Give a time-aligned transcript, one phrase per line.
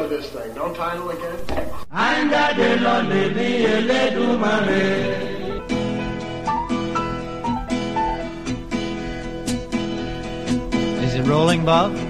[0.00, 0.54] title of this thing.
[0.54, 1.38] Don't title again.
[11.04, 12.09] Is it rolling, Bob?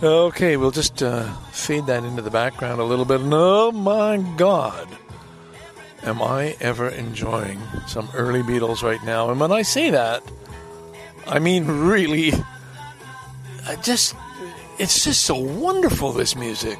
[0.00, 3.20] Okay, we'll just uh, fade that into the background a little bit.
[3.20, 4.86] And oh my God,
[6.04, 9.28] am I ever enjoying some early Beatles right now?
[9.30, 10.22] And when I say that,
[11.26, 12.32] I mean really,
[13.66, 14.14] I just,
[14.78, 16.78] it's just so wonderful, this music.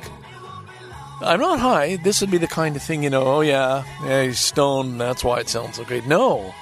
[1.20, 1.96] I'm not high.
[1.96, 5.24] This would be the kind of thing, you know, oh yeah, yeah, he's stoned, that's
[5.24, 6.06] why it sounds so great.
[6.06, 6.54] No.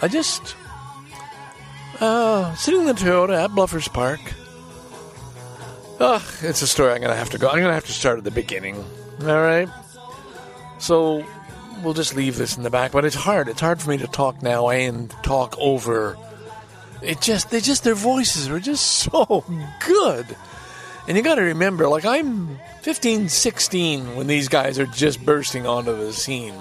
[0.00, 0.54] I just,
[1.98, 4.20] uh, sitting in the Toyota at Bluffers Park,
[6.00, 7.48] Ugh, it's a story I'm to have to go.
[7.48, 8.76] I'm to have to start at the beginning.
[9.22, 9.68] All right?
[10.78, 11.24] So
[11.82, 13.48] we'll just leave this in the back, but it's hard.
[13.48, 16.16] It's hard for me to talk now and talk over.
[17.02, 19.44] It just, they just, their voices are just so
[19.86, 20.26] good.
[21.06, 25.66] And you got to remember, like, I'm 15, 16 when these guys are just bursting
[25.66, 26.54] onto the scene.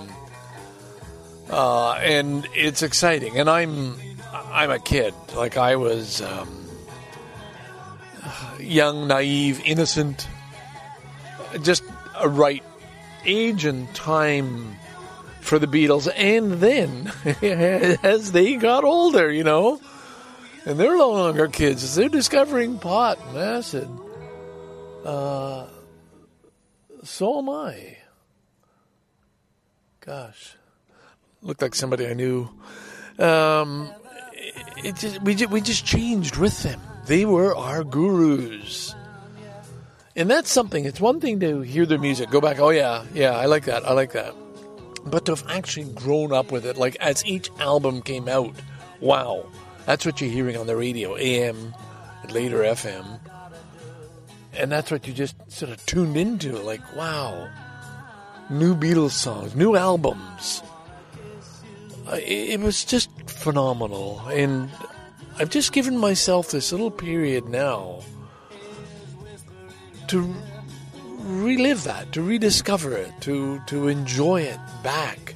[1.50, 3.39] Uh, and it's exciting.
[3.39, 3.95] And I'm,
[4.33, 5.14] I'm a kid.
[5.36, 6.63] Like, I was, um,
[8.60, 10.28] young, naive, innocent,
[11.61, 11.84] just
[12.20, 12.64] a right
[13.26, 14.76] age and time
[15.42, 16.11] for the Beatles.
[16.16, 17.12] And then,
[18.04, 19.80] as they got older, you know,
[20.66, 23.89] and they're no longer kids, they're discovering pot and acid.
[25.04, 25.67] Uh,
[27.04, 27.98] so am I.
[30.00, 30.56] Gosh,
[31.42, 32.50] looked like somebody I knew.
[33.20, 33.92] Um,
[34.78, 36.82] it, just, we, just, we just changed with them.
[37.05, 38.95] They were our gurus.
[40.15, 40.86] And that's something.
[40.86, 43.86] It's one thing to hear their music, go back, oh yeah, yeah, I like that,
[43.86, 44.36] I like that.
[45.05, 48.53] But to have actually grown up with it, like as each album came out,
[49.02, 49.45] wow,
[49.86, 51.73] that's what you're hearing on the radio, AM,
[52.30, 53.20] later FM.
[54.55, 57.49] And that's what you just sort of tuned into, like, wow,
[58.52, 60.61] new Beatles songs, new albums.
[62.08, 64.21] Uh, it was just phenomenal.
[64.27, 64.70] And
[65.39, 68.02] I've just given myself this little period now
[70.08, 70.33] to
[71.21, 75.36] relive that, to rediscover it, to to enjoy it back.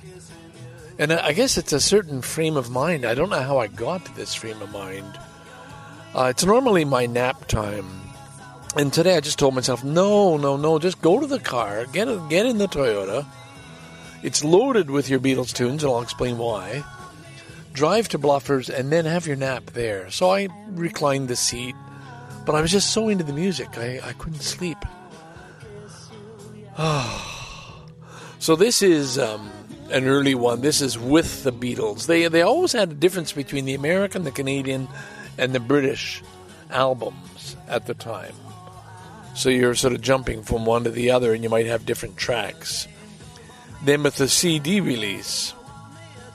[1.00, 3.06] And I guess it's a certain frame of mind.
[3.06, 5.20] I don't know how I got to this frame of mind.
[6.14, 7.88] Uh, it's normally my nap time,
[8.76, 12.08] and today I just told myself, no, no, no, just go to the car, get
[12.08, 13.26] a, get in the Toyota.
[14.24, 16.84] It's loaded with your Beatles tunes, and I'll explain why
[17.78, 20.10] drive to Bluffers, and then have your nap there.
[20.10, 21.76] So I reclined the seat,
[22.46, 24.80] but I was just so into the music, I, I couldn't sleep.
[28.40, 29.52] so this is um,
[29.92, 30.62] an early one.
[30.62, 32.08] This is with the Beatles.
[32.08, 34.88] They they always had a difference between the American, the Canadian,
[35.38, 36.24] and the British
[36.72, 38.34] albums at the time.
[39.36, 42.18] So you're sort of jumping from one to the other, and you might have different
[42.18, 42.88] tracks.
[43.84, 45.54] Then with the CD release,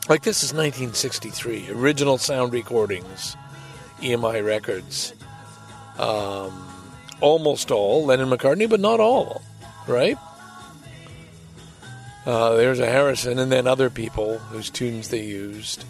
[0.09, 3.37] like this is 1963, original sound recordings,
[4.01, 5.15] EMI Records.
[5.99, 6.69] Um,
[7.21, 9.43] almost all Lennon McCartney, but not all,
[9.87, 10.19] right?
[12.26, 15.85] Uh, there's a Harrison, and then other people whose tunes they used.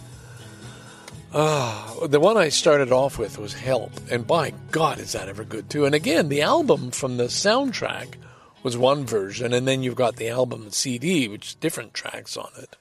[1.33, 5.43] Uh, the one I started off with was Help, and by God, is that ever
[5.43, 5.85] good too?
[5.85, 8.15] And again, the album from the soundtrack
[8.61, 12.77] was one version, and then you've got the album CD, which different tracks on it.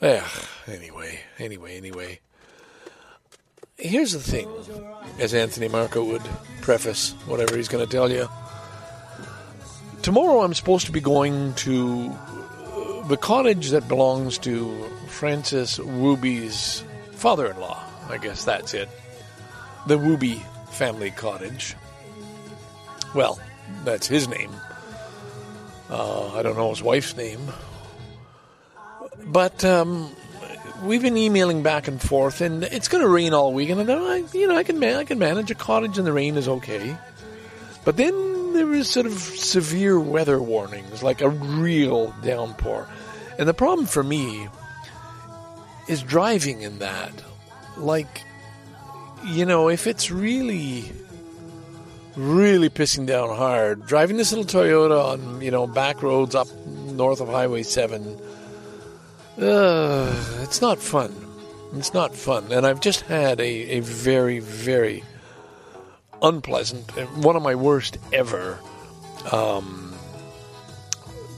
[0.00, 0.26] Yeah.
[0.66, 2.20] Anyway, anyway, anyway.
[3.76, 4.48] Here's the thing,
[5.18, 6.22] as Anthony Marco would
[6.60, 8.28] preface whatever he's going to tell you.
[10.02, 12.08] Tomorrow I'm supposed to be going to
[13.08, 17.82] the cottage that belongs to Francis Wooby's father in law.
[18.08, 18.88] I guess that's it.
[19.86, 20.40] The Wooby
[20.70, 21.74] family cottage.
[23.14, 23.38] Well,
[23.84, 24.50] that's his name.
[25.90, 27.40] Uh, I don't know his wife's name.
[29.26, 30.14] But um,
[30.82, 33.80] we've been emailing back and forth, and it's going to rain all weekend.
[33.80, 36.36] And I, you know, I can man- I can manage a cottage in the rain
[36.36, 36.96] is okay.
[37.84, 42.88] But then there is sort of severe weather warnings, like a real downpour.
[43.38, 44.48] And the problem for me
[45.88, 47.12] is driving in that.
[47.76, 48.22] Like,
[49.24, 50.84] you know, if it's really,
[52.16, 57.20] really pissing down hard, driving this little Toyota on, you know, back roads up north
[57.20, 58.18] of Highway 7,
[59.38, 61.14] uh, it's not fun.
[61.74, 62.52] It's not fun.
[62.52, 65.02] And I've just had a, a very, very
[66.22, 68.58] unpleasant, one of my worst ever
[69.32, 69.94] um,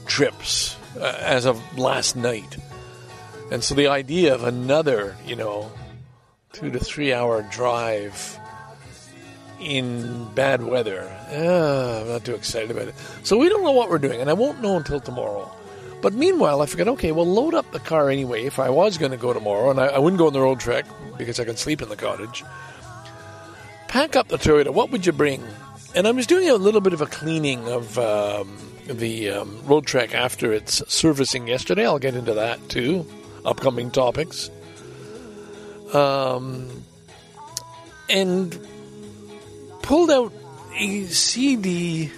[0.05, 2.57] trips uh, as of last night.
[3.51, 5.71] And so the idea of another, you know,
[6.53, 8.37] two to three hour drive
[9.59, 12.95] in bad weather, uh, I'm not too excited about it.
[13.23, 15.51] So we don't know what we're doing, and I won't know until tomorrow.
[16.01, 18.45] But meanwhile, I figured, okay, well, load up the car anyway.
[18.45, 20.85] If I was going to go tomorrow, and I, I, wouldn't go on the Roadtrek
[21.17, 22.43] because I can sleep in the cottage,
[23.87, 24.69] pack up the Toyota.
[24.69, 25.43] What would you bring?
[25.95, 30.13] And I was doing a little bit of a cleaning of um, the um, Roadtrek
[30.13, 31.85] after its servicing yesterday.
[31.85, 33.05] I'll get into that too.
[33.43, 34.51] Upcoming topics.
[35.93, 36.83] Um,
[38.09, 38.57] and
[39.81, 40.33] pulled out
[40.77, 42.11] a CD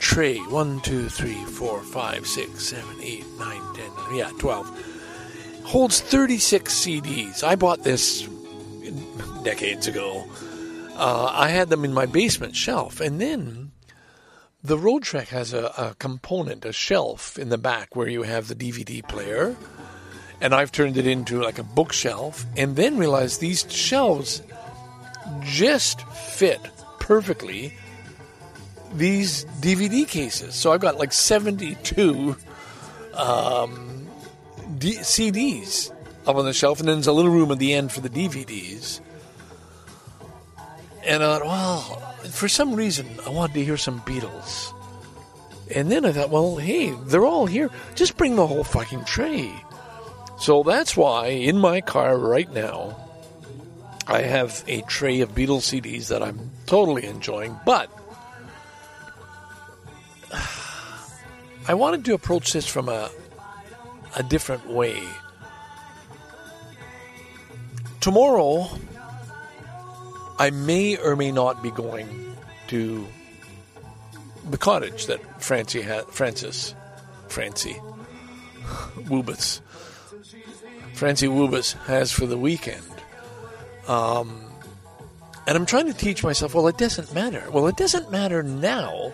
[0.00, 0.38] tray.
[0.38, 3.90] One, two, three, four, five, six, seven, eight, nine, ten.
[4.12, 5.62] Yeah, 12.
[5.64, 7.44] Holds 36 CDs.
[7.44, 8.28] I bought this
[9.44, 10.24] decades ago.
[10.96, 13.00] Uh, I had them in my basement shelf.
[13.00, 13.70] And then
[14.64, 18.54] the Roadtrek has a, a component, a shelf in the back where you have the
[18.54, 19.54] DVD player.
[20.40, 22.44] And I've turned it into like a bookshelf.
[22.56, 24.42] And then realized these shelves
[25.42, 26.60] just fit
[26.98, 27.74] perfectly
[28.92, 30.54] these DVD cases.
[30.54, 32.36] So I've got like 72
[33.14, 34.06] um,
[34.78, 35.92] D- CDs
[36.26, 38.10] up on the shelf, and then there's a little room at the end for the
[38.10, 39.00] DVDs.
[41.04, 41.80] And I thought, well,
[42.30, 44.74] for some reason, I wanted to hear some Beatles.
[45.74, 47.70] And then I thought, well, hey, they're all here.
[47.94, 49.52] Just bring the whole fucking tray.
[50.38, 52.96] So that's why in my car right now,
[54.06, 57.90] I have a tray of Beatles CDs that I'm totally enjoying, but
[60.32, 63.10] I wanted to approach this from a
[64.16, 65.02] a different way.
[68.00, 68.68] Tomorrow,
[70.38, 72.36] I may or may not be going
[72.68, 73.06] to
[74.48, 76.74] the cottage that Francie had, Francis,
[77.28, 77.80] Francie,
[78.96, 79.60] Woobus,
[80.94, 82.82] Francie Woobus has for the weekend.
[83.86, 84.44] Um,
[85.46, 87.44] and I'm trying to teach myself, well, it doesn't matter.
[87.50, 89.12] Well, it doesn't matter now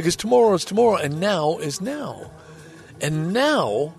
[0.00, 2.30] because tomorrow is tomorrow and now is now.
[3.02, 3.94] And now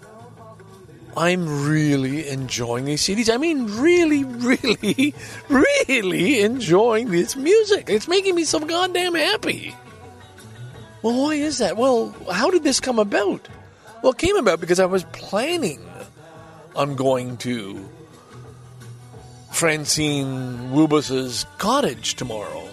[1.15, 3.31] I'm really enjoying these CDs.
[3.31, 5.13] I mean, really, really,
[5.50, 7.88] really enjoying this music.
[7.88, 9.75] It's making me so goddamn happy.
[11.03, 11.77] Well, why is that?
[11.77, 13.48] Well, how did this come about?
[14.01, 15.86] Well, it came about because I was planning
[16.75, 17.88] on going to
[19.51, 22.70] Francine Woobus's cottage tomorrow.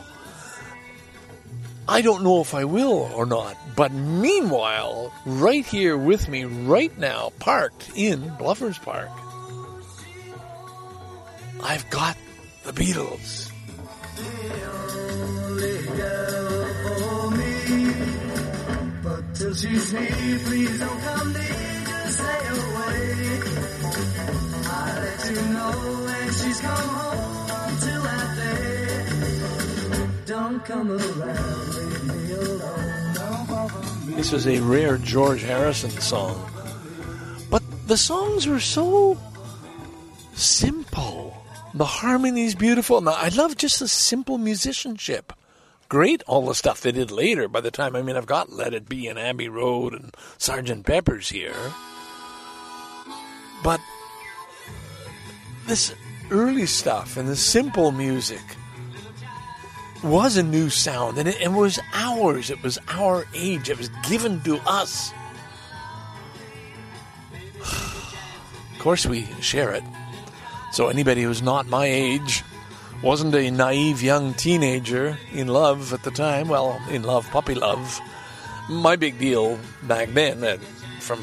[1.90, 6.96] I don't know if I will or not, but meanwhile, right here with me, right
[6.98, 9.08] now, parked in Bluffers Park,
[11.63, 12.19] I've got
[12.65, 13.51] the Beatles.
[24.70, 25.72] I'll let you know
[26.05, 27.28] when she's come home
[34.17, 36.50] This was a rare George Harrison song.
[37.50, 39.19] But the songs were so
[40.34, 41.36] simple.
[41.74, 43.00] The harmony's beautiful.
[43.00, 45.32] Now, I love just the simple musicianship
[45.88, 48.74] great all the stuff they did later by the time I mean I've got Let
[48.74, 51.56] It Be and Abbey Road and Sergeant Pepper's here.
[53.64, 53.81] But
[55.67, 55.94] this
[56.31, 58.43] early stuff and the simple music
[60.02, 62.50] was a new sound and it, it was ours.
[62.50, 63.70] It was our age.
[63.70, 65.12] It was given to us.
[67.60, 69.84] of course we share it.
[70.72, 72.44] So anybody who's not my age
[73.02, 76.48] wasn't a naive young teenager in love at the time.
[76.48, 78.00] Well, in love, puppy love.
[78.69, 80.58] My big deal back then, uh,
[81.00, 81.20] from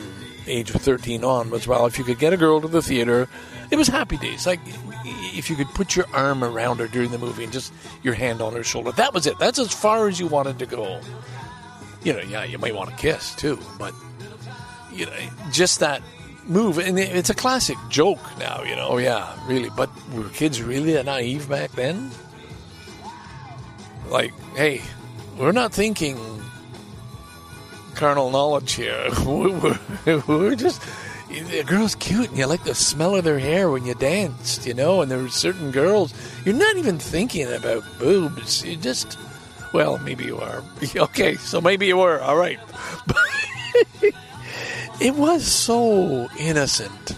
[0.48, 3.28] age of 13 on, was well, if you could get a girl to the theater,
[3.72, 4.48] it was happy days.
[4.48, 4.60] Like
[5.38, 7.74] if you could put your arm around her during the movie and just
[8.04, 8.92] your hand on her shoulder.
[8.94, 9.38] That was it.
[9.40, 11.00] That's as far as you wanted to go.
[12.04, 13.94] You know, yeah, you might want to kiss too, but
[14.94, 15.12] you know,
[15.52, 16.02] just that
[16.48, 18.90] move, and it's a classic joke now, you know.
[18.92, 19.70] Oh, yeah, really.
[19.76, 22.12] But were kids really that naive back then?
[24.10, 24.82] Like, hey,
[25.38, 26.18] we're not thinking
[27.96, 29.10] carnal knowledge here.
[29.26, 29.80] We're,
[30.28, 30.82] we're just
[31.44, 34.74] the girl's cute, and you like the smell of their hair when you danced, you
[34.74, 35.02] know.
[35.02, 36.14] And there were certain girls
[36.46, 38.64] you're not even thinking about boobs.
[38.64, 39.18] You just,
[39.74, 40.64] well, maybe you are.
[40.96, 42.22] Okay, so maybe you were.
[42.22, 42.60] All right.
[45.02, 47.16] it was so innocent.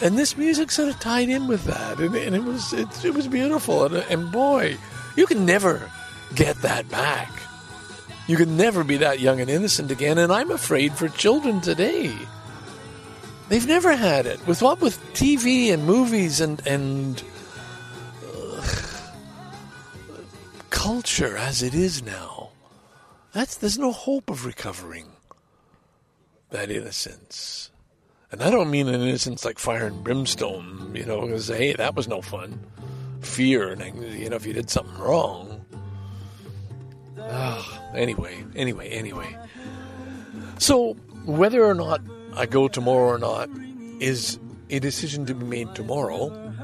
[0.00, 3.14] And this music sort of tied in with that, and, and it was it, it
[3.14, 3.84] was beautiful.
[3.84, 4.76] And, and boy,
[5.16, 5.90] you can never
[6.34, 7.30] get that back.
[8.28, 10.18] You can never be that young and innocent again.
[10.18, 12.14] And I'm afraid for children today,
[13.48, 14.44] they've never had it.
[14.46, 17.22] With what with TV and movies and and
[18.34, 18.66] uh,
[20.70, 22.50] culture as it is now,
[23.32, 25.06] that's there's no hope of recovering
[26.50, 27.70] that innocence.
[28.30, 31.94] And I don't mean an innocence like fire and brimstone, you know, because hey, that
[31.94, 32.60] was no fun.
[33.20, 35.64] Fear and you know, if you did something wrong.
[37.20, 39.36] Ah, anyway, anyway, anyway.
[40.58, 42.00] So whether or not
[42.38, 43.50] I go tomorrow or not
[43.98, 44.38] is
[44.70, 46.54] a decision to be made tomorrow.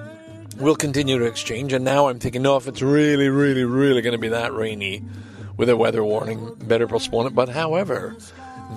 [0.56, 4.12] We'll continue to exchange, and now I'm thinking, no, if it's really, really, really going
[4.12, 5.02] to be that rainy
[5.56, 7.34] with a weather warning, better postpone it.
[7.34, 8.16] But however,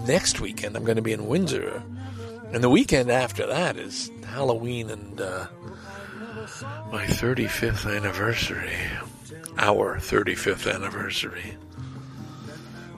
[0.08, 1.84] next weekend I'm going to be in Windsor,
[2.52, 5.46] and the weekend after that is Halloween and uh,
[6.92, 8.74] my 35th anniversary.
[9.60, 11.58] Our 35th anniversary.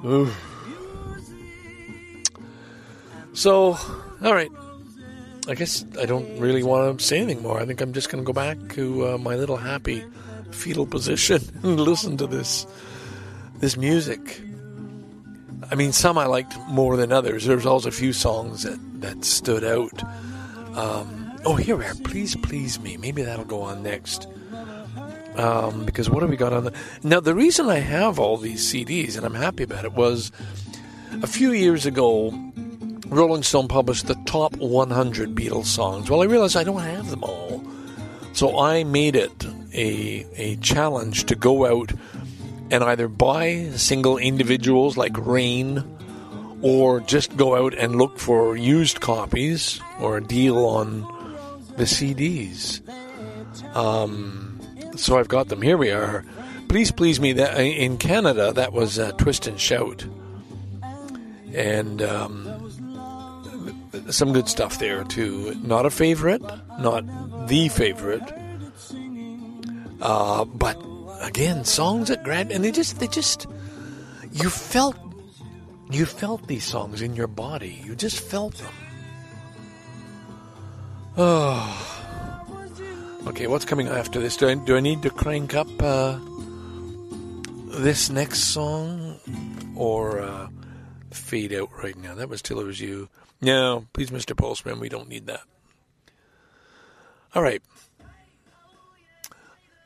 [0.06, 0.32] Ooh.
[3.40, 3.78] So,
[4.22, 4.52] all right.
[5.48, 7.58] I guess I don't really want to say anything more.
[7.58, 10.04] I think I'm just going to go back to uh, my little happy
[10.52, 12.68] fetal position and listen to this
[13.60, 14.42] this music.
[15.72, 17.46] I mean, some I liked more than others.
[17.46, 20.04] There's also a few songs that, that stood out.
[20.76, 21.96] Um, oh, here we are.
[22.04, 22.98] Please, please me.
[22.98, 24.28] Maybe that'll go on next.
[25.38, 26.74] Um, because what have we got on the.
[27.04, 30.30] Now, the reason I have all these CDs, and I'm happy about it, was
[31.24, 32.34] a few years ago,
[33.10, 36.10] Rolling Stone published the top 100 Beatles songs.
[36.10, 37.64] Well, I realized I don't have them all.
[38.34, 41.92] So I made it a, a challenge to go out
[42.72, 45.84] and either buy single individuals like Rain
[46.62, 51.02] or just go out and look for used copies or a deal on
[51.78, 52.82] the CDs.
[53.76, 54.60] Um,
[54.96, 55.62] so I've got them.
[55.62, 56.26] Here we are.
[56.68, 57.34] Please, please me.
[57.34, 60.06] That in Canada, that was uh, Twist and Shout,
[61.54, 62.49] and um,
[64.10, 65.56] some good stuff there too.
[65.64, 66.42] Not a favorite,
[66.80, 67.04] not
[67.48, 68.24] the favorite,
[70.02, 70.78] uh, but
[71.22, 73.48] again, songs that grabbed, and they just, they just,
[74.32, 74.96] you felt,
[75.92, 77.82] you felt these songs in your body.
[77.84, 78.74] You just felt them.
[81.18, 81.86] Oh.
[83.28, 84.38] Okay, what's coming after this?
[84.38, 86.18] Do I, do I need to crank up uh,
[87.68, 89.20] this next song
[89.76, 90.48] or uh,
[91.12, 92.16] fade out right now?
[92.16, 93.10] That was Till It Was You.
[93.42, 94.36] No, please, Mr.
[94.36, 95.42] Postman, we don't need that.
[97.34, 97.62] All right.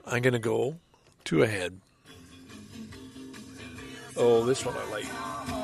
[0.05, 0.77] I'm going to go
[1.23, 1.79] two ahead.
[4.17, 5.62] Oh, this one I like.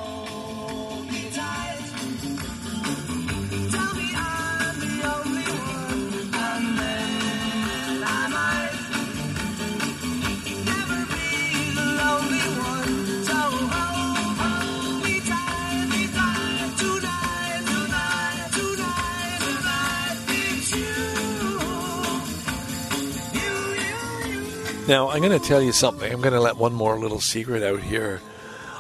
[24.90, 26.12] Now, I'm going to tell you something.
[26.12, 28.22] I'm going to let one more little secret out here.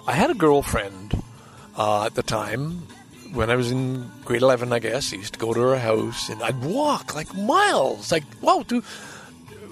[0.08, 1.22] I had a girlfriend
[1.78, 2.82] uh, at the time
[3.32, 5.13] when I was in grade 11, I guess.
[5.13, 8.12] I used to go to her house and I'd walk like miles.
[8.12, 8.84] Like, wow, dude.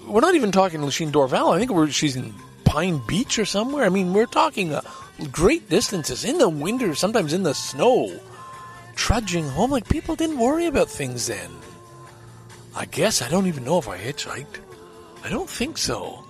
[0.05, 1.55] We're not even talking Lachine Dorval.
[1.55, 3.83] I think we're, she's in Pine Beach or somewhere.
[3.83, 4.81] I mean, we're talking uh,
[5.31, 8.15] great distances in the winter, sometimes in the snow,
[8.95, 9.71] trudging home.
[9.71, 11.49] Like, people didn't worry about things then.
[12.75, 14.59] I guess I don't even know if I hitchhiked.
[15.23, 16.25] I don't think so.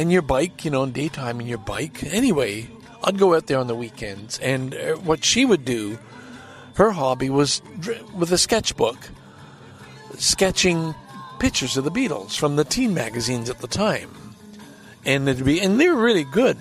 [0.00, 2.02] And your bike, you know, in daytime, and your bike.
[2.04, 2.68] Anyway,
[3.04, 5.98] I'd go out there on the weekends, and uh, what she would do,
[6.76, 7.60] her hobby was
[8.14, 8.96] with a sketchbook,
[10.16, 10.94] sketching
[11.38, 14.08] pictures of the Beatles from the teen magazines at the time,
[15.04, 16.56] and it'd be, and they were really good.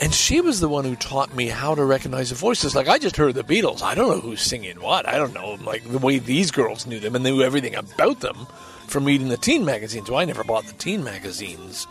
[0.00, 2.76] And she was the one who taught me how to recognize the voices.
[2.76, 3.82] Like I just heard the Beatles.
[3.82, 5.08] I don't know who's singing what.
[5.08, 8.20] I don't know like the way these girls knew them and they knew everything about
[8.20, 8.46] them
[8.86, 10.08] from reading the teen magazines.
[10.08, 11.88] Well, I never bought the teen magazines,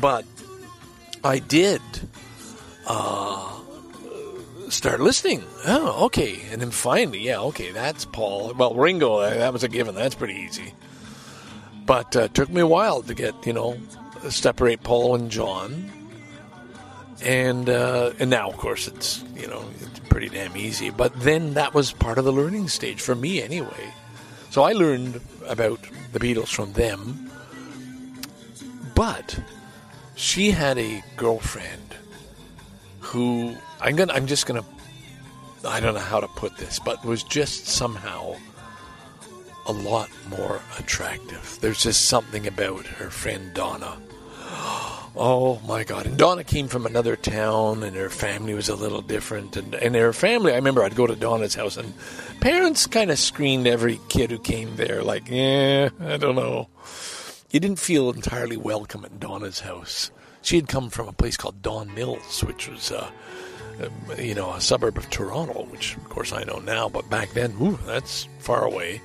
[0.00, 0.24] but
[1.24, 1.80] I did
[2.86, 3.52] uh,
[4.68, 5.44] start listening.
[5.66, 6.40] Oh, okay.
[6.50, 8.54] And then finally, yeah, okay, that's Paul.
[8.54, 9.94] Well, Ringo, uh, that was a given.
[9.94, 10.72] That's pretty easy.
[11.84, 13.78] But uh, it took me a while to get, you know,
[14.28, 15.90] separate Paul and John.
[17.22, 20.90] And uh, and now, of course, it's you know it's pretty damn easy.
[20.90, 23.94] But then that was part of the learning stage for me, anyway.
[24.50, 25.80] So I learned about
[26.12, 27.30] the Beatles from them.
[28.94, 29.38] But
[30.16, 31.94] she had a girlfriend
[33.00, 34.64] who I'm gonna I'm just gonna
[35.64, 38.36] I don't know how to put this, but was just somehow
[39.66, 41.58] a lot more attractive.
[41.60, 43.98] There's just something about her friend Donna.
[45.18, 46.06] Oh my God.
[46.06, 49.56] And Donna came from another town and her family was a little different.
[49.56, 51.94] And, and her family, I remember I'd go to Donna's house and
[52.40, 56.68] parents kind of screened every kid who came there like, yeah, I don't know.
[57.50, 60.10] You didn't feel entirely welcome at Donna's house.
[60.42, 63.10] She had come from a place called Don Mills, which was, uh,
[63.82, 67.30] um, you know, a suburb of Toronto, which of course I know now, but back
[67.30, 69.00] then, ooh, that's far away.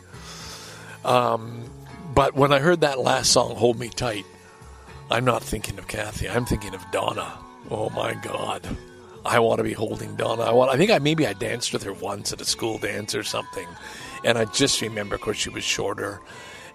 [1.05, 1.69] Um,
[2.13, 4.25] but when I heard that last song, Hold Me Tight,
[5.10, 6.29] I'm not thinking of Kathy.
[6.29, 7.38] I'm thinking of Donna.
[7.69, 8.67] Oh my God.
[9.24, 10.41] I want to be holding Donna.
[10.43, 10.71] I want.
[10.71, 13.67] I think I maybe I danced with her once at a school dance or something,
[14.25, 16.19] and I just remember, of course, she was shorter,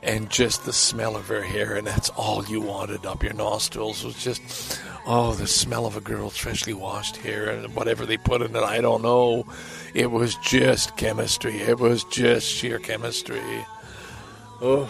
[0.06, 4.04] and just the smell of her hair, and that's all you wanted up your nostrils
[4.04, 8.40] was just, oh, the smell of a girl's freshly washed hair and whatever they put
[8.40, 8.62] in it.
[8.62, 9.44] I don't know.
[9.94, 11.58] It was just chemistry.
[11.58, 13.66] It was just sheer chemistry.
[14.60, 14.88] Oh.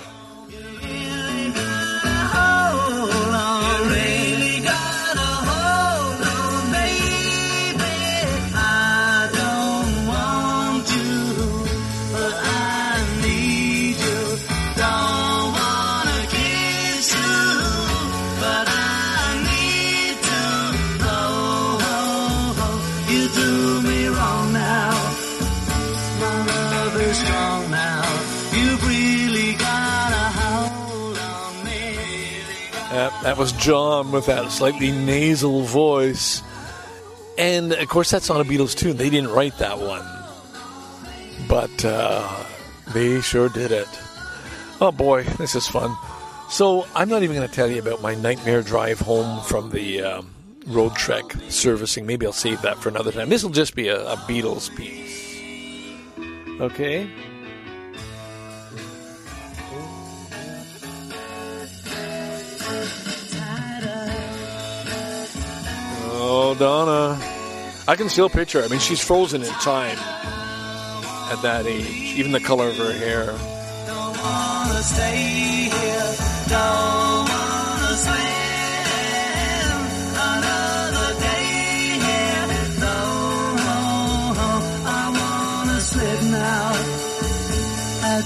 [33.27, 36.45] That, was John with that slightly nasal voice.
[37.37, 38.99] And of course, that's not a Beatles tune.
[38.99, 40.07] They didn't write that one.
[41.49, 42.45] But uh,
[42.95, 43.89] they sure did it.
[44.81, 45.93] Oh boy, this is fun.
[46.51, 50.03] So, I'm not even going to tell you about my nightmare drive home from the
[50.03, 50.31] um,
[50.67, 52.07] Roadtrek servicing.
[52.07, 53.29] Maybe I'll save that for another time.
[53.29, 55.35] This will just be a, a Beatles piece.
[56.61, 57.11] Okay?
[66.55, 67.19] Donna.
[67.89, 68.67] I can still picture her.
[68.67, 72.15] I mean, she's frozen in time at that age.
[72.17, 73.37] Even the color of her hair.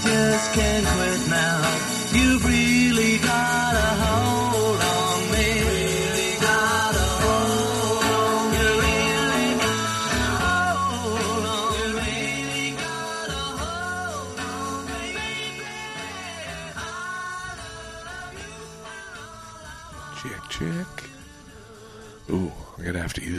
[0.03, 1.10] Just can't quit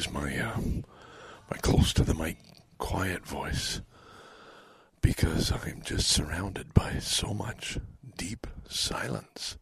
[0.03, 0.59] use my uh,
[1.51, 2.37] my close to the mic
[2.79, 3.81] quiet voice
[5.01, 7.79] because I'm just surrounded by so much
[8.17, 9.59] deep silence.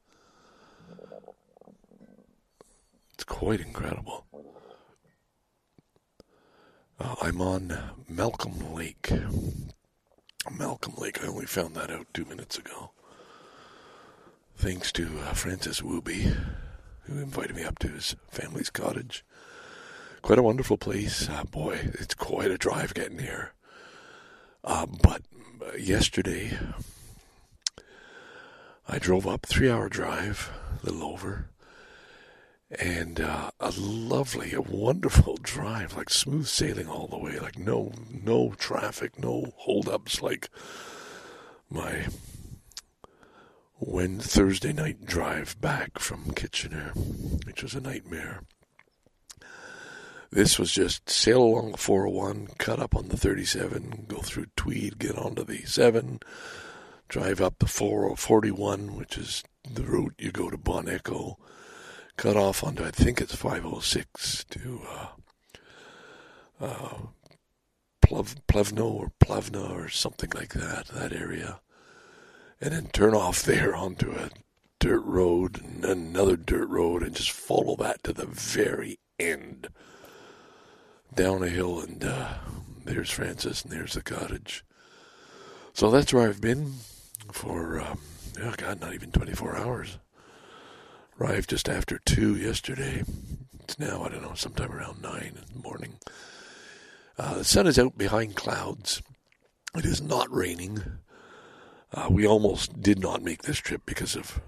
[3.14, 4.24] It's quite incredible.
[6.98, 9.12] Uh, I'm on Malcolm Lake.
[10.50, 11.22] Malcolm Lake.
[11.22, 12.92] I only found that out two minutes ago.
[14.56, 16.34] Thanks to uh, Francis Wooby,
[17.02, 19.24] who invited me up to his family's cottage.
[20.22, 21.28] Quite a wonderful place.
[21.28, 23.52] Uh, boy, it's quite a drive getting here.
[24.62, 25.22] Uh, but
[25.62, 26.56] uh, yesterday,
[28.86, 30.50] I drove up, three hour drive,
[30.82, 31.50] a little over,
[32.78, 37.92] and uh, a lovely, a wonderful drive, like smooth sailing all the way, like no,
[38.10, 40.48] no traffic, no holdups, like
[41.70, 42.06] my
[43.78, 46.92] when Thursday night drive back from Kitchener,
[47.46, 48.42] which was a nightmare.
[50.30, 54.98] This was just sail along the 401, cut up on the 37, go through Tweed,
[54.98, 56.20] get onto the 7,
[57.08, 61.36] drive up the 441, which is the route you go to Bon Echo,
[62.16, 65.06] cut off onto, I think it's 506 to uh,
[66.60, 66.98] uh,
[68.00, 71.60] Plev- Plevno or Plevna or something like that, that area
[72.60, 74.30] and then turn off there onto a
[74.78, 79.68] dirt road and another dirt road and just follow that to the very end.
[81.14, 82.34] Down a hill, and uh,
[82.84, 84.64] there's Francis, and there's the cottage.
[85.72, 86.74] So that's where I've been
[87.32, 88.00] for, um,
[88.42, 89.98] oh God, not even 24 hours.
[91.20, 93.04] Arrived just after 2 yesterday.
[93.60, 95.98] It's now, I don't know, sometime around 9 in the morning.
[97.18, 99.02] Uh, the sun is out behind clouds.
[99.76, 100.82] It is not raining.
[101.92, 104.40] Uh, we almost did not make this trip because of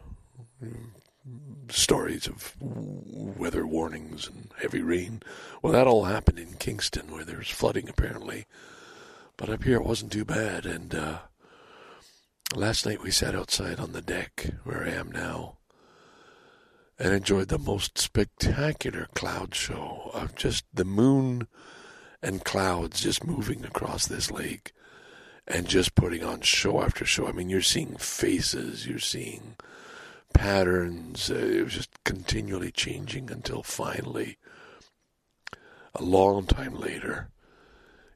[1.73, 5.23] stories of weather warnings and heavy rain.
[5.63, 8.47] Well, that all happened in Kingston where there's flooding apparently.
[9.37, 10.67] But up here it wasn't too bad.
[10.67, 11.19] And uh,
[12.55, 15.59] last night we sat outside on the deck where I am now
[16.99, 21.49] and enjoyed the most spectacular cloud show of just the moon
[22.23, 24.73] and clouds just moving across this lake
[25.49, 27.27] and just putting on show after show.
[27.27, 29.57] I mean, you're seeing faces, you're seeing
[30.33, 31.31] patterns.
[31.31, 34.39] Uh, it was just continually changing until finally,
[35.95, 37.29] a long time later,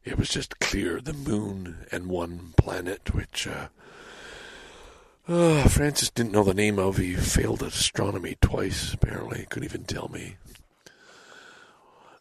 [0.04, 3.68] it was just clear the moon and one planet, which uh,
[5.28, 6.96] uh, Francis didn't know the name of.
[6.96, 9.46] He failed at astronomy twice, apparently.
[9.50, 10.36] Couldn't even tell me.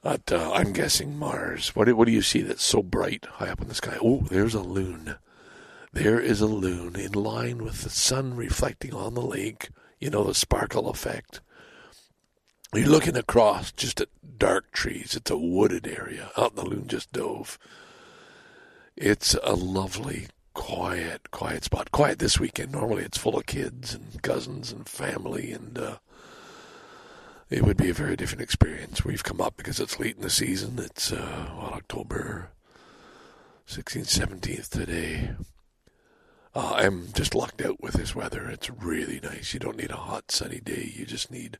[0.01, 1.75] But uh, I'm guessing Mars.
[1.75, 3.97] What do, what do you see that's so bright high up in the sky?
[4.01, 5.15] Oh, there's a loon.
[5.93, 9.69] There is a loon in line with the sun reflecting on the lake.
[9.99, 11.41] You know, the sparkle effect.
[12.73, 15.15] You're looking across just at dark trees.
[15.15, 16.31] It's a wooded area.
[16.37, 17.57] Out in the loon just dove.
[18.97, 21.91] It's a lovely, quiet, quiet spot.
[21.91, 22.71] Quiet this weekend.
[22.71, 25.97] Normally it's full of kids and cousins and family and uh,
[27.49, 29.05] it would be a very different experience.
[29.05, 30.79] We've come up because it's late in the season.
[30.79, 32.49] It's uh, well, October
[33.67, 35.31] 16th, 17th today.
[36.55, 38.47] Uh, I'm just locked out with this weather.
[38.47, 39.53] It's really nice.
[39.53, 40.93] You don't need a hot, sunny day.
[40.95, 41.59] You just need,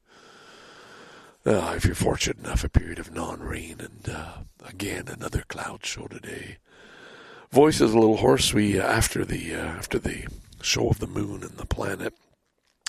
[1.45, 3.81] uh, if you're fortunate enough, a period of non-rain.
[3.81, 4.33] And uh,
[4.65, 6.59] again, another cloud show today.
[7.51, 8.53] Voice is a little hoarse.
[8.53, 10.27] We uh, after the uh, after the
[10.61, 12.13] show of the moon and the planet,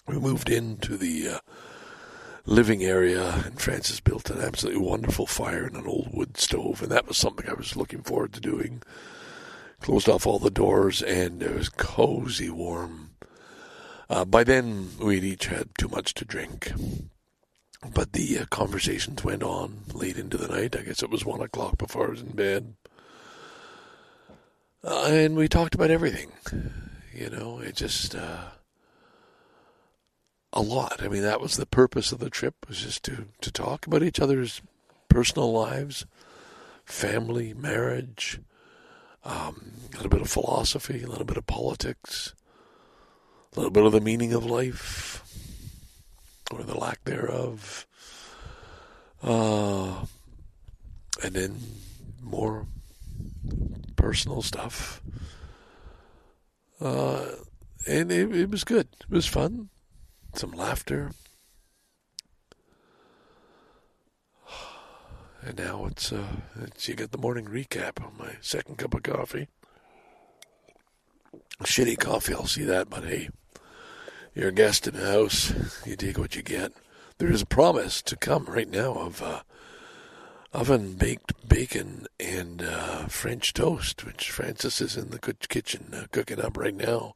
[0.07, 1.39] we moved into the uh,
[2.45, 6.91] living area, and Francis built an absolutely wonderful fire in an old wood stove, and
[6.93, 8.83] that was something I was looking forward to doing.
[9.87, 13.11] Closed off all the doors, and it was cozy, warm.
[14.11, 16.73] Uh, by then, we'd each had too much to drink.
[17.95, 20.75] But the uh, conversations went on late into the night.
[20.75, 22.75] I guess it was one o'clock before I was in bed.
[24.83, 26.33] Uh, and we talked about everything.
[27.15, 28.41] You know, it just, uh,
[30.53, 31.01] a lot.
[31.01, 34.03] I mean, that was the purpose of the trip was just to to talk about
[34.03, 34.63] each other's
[35.09, 36.07] personal lives,
[36.85, 38.41] family, marriage,
[39.27, 42.35] um, a little bit of philosophy, a little bit of politics,
[43.53, 45.23] a little bit of the meaning of life
[46.53, 47.87] or the lack thereof,
[49.23, 50.05] uh,
[51.23, 51.57] and then
[52.23, 52.67] more
[53.97, 55.03] personal stuff.
[56.81, 57.27] Uh,
[57.87, 58.89] and it, it was good.
[59.01, 59.71] It was fun
[60.39, 61.13] some laughter.
[65.47, 66.27] And now it's, uh,
[66.61, 69.47] it's you get the morning recap on my second cup of coffee.
[71.63, 73.29] Shitty coffee, I'll see that, but hey,
[74.35, 75.53] you're a guest in the house.
[75.87, 76.73] You take what you get.
[77.19, 79.43] There is a promise to come right now of uh,
[80.53, 86.41] oven baked bacon and uh, French toast, which Francis is in the kitchen uh, cooking
[86.41, 87.13] up right now.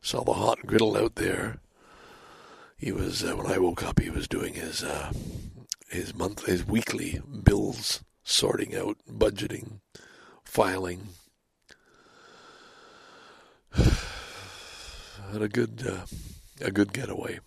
[0.00, 1.58] Saw the hot griddle out there
[2.78, 4.00] he was uh, when I woke up.
[4.00, 5.12] He was doing his uh,
[5.88, 9.80] his month, his weekly bills, sorting out, budgeting,
[10.44, 11.08] filing.
[13.72, 16.06] Had a good uh,
[16.60, 17.40] a good getaway.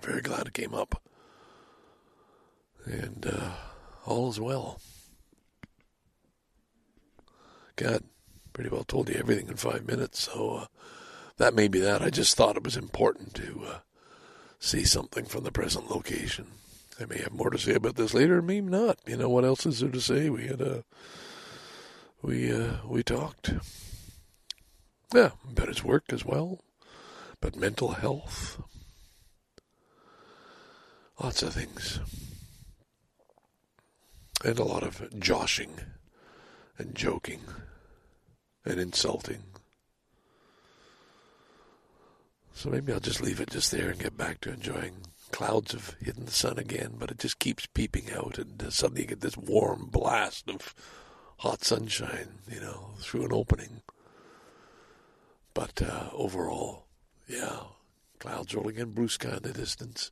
[0.00, 1.02] Very glad it came up,
[2.84, 3.50] and uh,
[4.06, 4.80] all is well.
[7.76, 8.04] God,
[8.52, 10.66] pretty well told you everything in five minutes, so uh,
[11.38, 12.02] that may be that.
[12.02, 13.78] I just thought it was important to uh,
[14.58, 16.46] see something from the present location.
[17.02, 18.98] I may have more to say about this later, maybe not.
[19.06, 20.30] You know what else is there to say?
[20.30, 20.84] We had a
[22.22, 23.52] we uh, we talked.
[25.12, 26.60] Yeah, about his work as well,
[27.40, 28.62] but mental health,
[31.20, 31.98] lots of things,
[34.44, 35.72] and a lot of joshing
[36.78, 37.40] and joking
[38.64, 39.42] and insulting.
[42.54, 44.94] So maybe I'll just leave it just there and get back to enjoying.
[45.32, 49.02] Clouds have hidden the sun again, but it just keeps peeping out, and uh, suddenly
[49.02, 50.74] you get this warm blast of
[51.38, 53.80] hot sunshine, you know, through an opening.
[55.54, 56.84] But uh, overall,
[57.26, 57.60] yeah,
[58.18, 60.10] clouds rolling in, blue sky in the distance.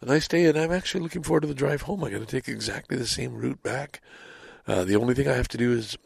[0.00, 2.04] a nice day, and I'm actually looking forward to the drive home.
[2.04, 4.00] I'm going to take exactly the same route back.
[4.66, 5.98] Uh, the only thing I have to do is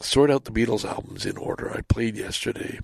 [0.00, 1.70] sort out the Beatles albums in order.
[1.76, 2.78] I played yesterday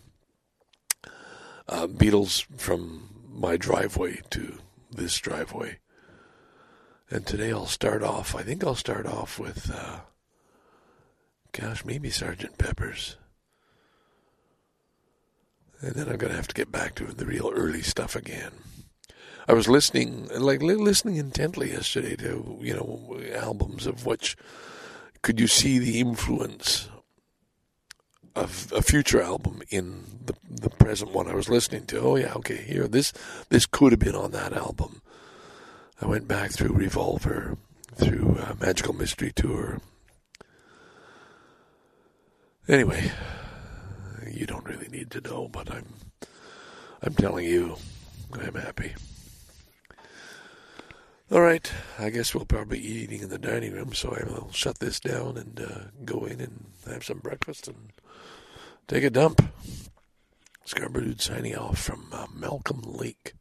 [1.68, 4.58] uh, Beatles from my driveway to
[4.90, 5.78] this driveway.
[7.10, 10.00] And today I'll start off, I think I'll start off with, uh,
[11.52, 13.16] gosh, maybe Sergeant Pepper's.
[15.80, 18.52] And then I'm going to have to get back to the real early stuff again.
[19.48, 24.36] I was listening, like listening intently yesterday to, you know, albums of which
[25.22, 26.88] could you see the influence
[28.34, 32.00] of a future album in the the present one I was listening to.
[32.00, 33.12] Oh yeah, okay, here this
[33.48, 35.02] this could have been on that album.
[36.00, 37.56] I went back through Revolver,
[37.94, 39.80] through uh, Magical Mystery Tour.
[42.68, 43.10] Anyway,
[44.30, 45.86] you don't really need to know, but I'm
[47.02, 47.76] I'm telling you,
[48.32, 48.94] I'm happy.
[51.30, 54.50] All right, I guess we'll probably be eating in the dining room, so I will
[54.52, 57.90] shut this down and uh, go in and have some breakfast and
[58.86, 59.42] take a dump.
[60.64, 63.34] Scarborough Dude signing off from uh, Malcolm Lake,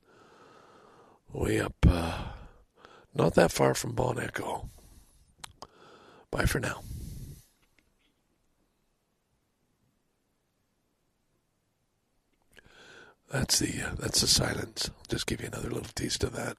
[1.31, 2.23] way up, uh,
[3.13, 4.69] not that far from Bon Echo.
[6.31, 6.81] Bye for now.
[13.31, 14.89] That's the uh, that's the silence.
[14.89, 16.57] I'll just give you another little taste of that.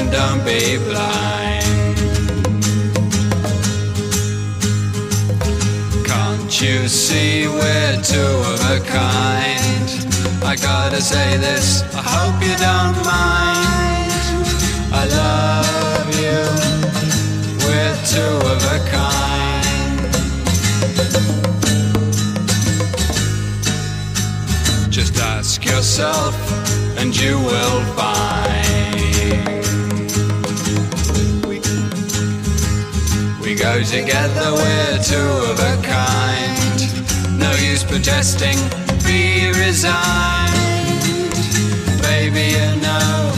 [0.00, 1.96] And don't be blind.
[6.06, 9.90] Can't you see we're two of a kind?
[10.42, 14.46] I gotta say this, I hope you don't mind.
[15.00, 16.40] I love you,
[17.64, 20.10] we're two of a kind.
[24.90, 26.34] Just ask yourself,
[26.98, 28.79] and you will find.
[33.60, 36.80] Go together, we're two of a kind.
[37.38, 38.56] No use protesting,
[39.04, 41.30] be resigned.
[42.00, 43.32] Baby, you know,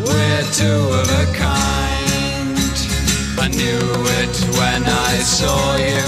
[0.00, 2.74] we're two of a kind.
[3.38, 3.84] I knew
[4.18, 6.02] it when I saw you.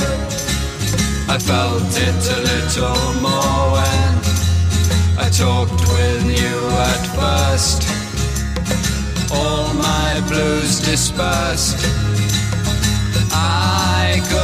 [1.33, 4.12] I felt it a little more when
[5.24, 6.57] I talked with you
[6.90, 7.81] at first.
[9.33, 12.04] All my blues dispersed.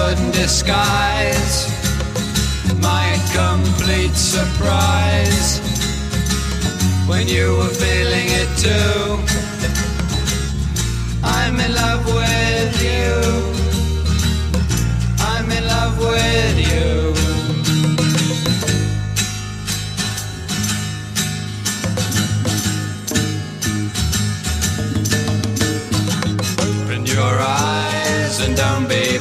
[0.02, 1.68] Couldn't disguise
[2.80, 5.60] my complete surprise
[7.06, 9.18] when you were feeling it too.
[11.22, 13.12] I'm in love with you.
[15.20, 17.12] I'm in love with you.
[26.58, 29.19] Open your eyes and don't be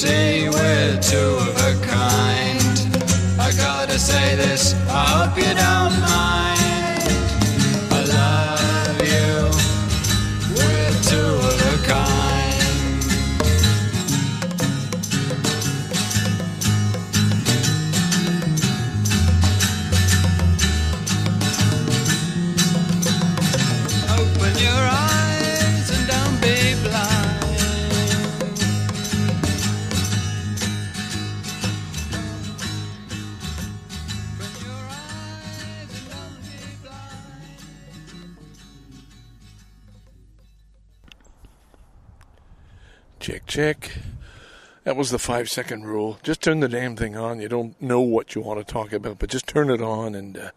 [0.00, 2.62] see we're two of a kind?
[3.38, 6.59] I gotta say this, I hope you don't mind.
[43.50, 43.90] Check.
[44.84, 46.20] That was the five second rule.
[46.22, 47.40] Just turn the damn thing on.
[47.40, 50.38] You don't know what you want to talk about, but just turn it on and
[50.38, 50.50] uh,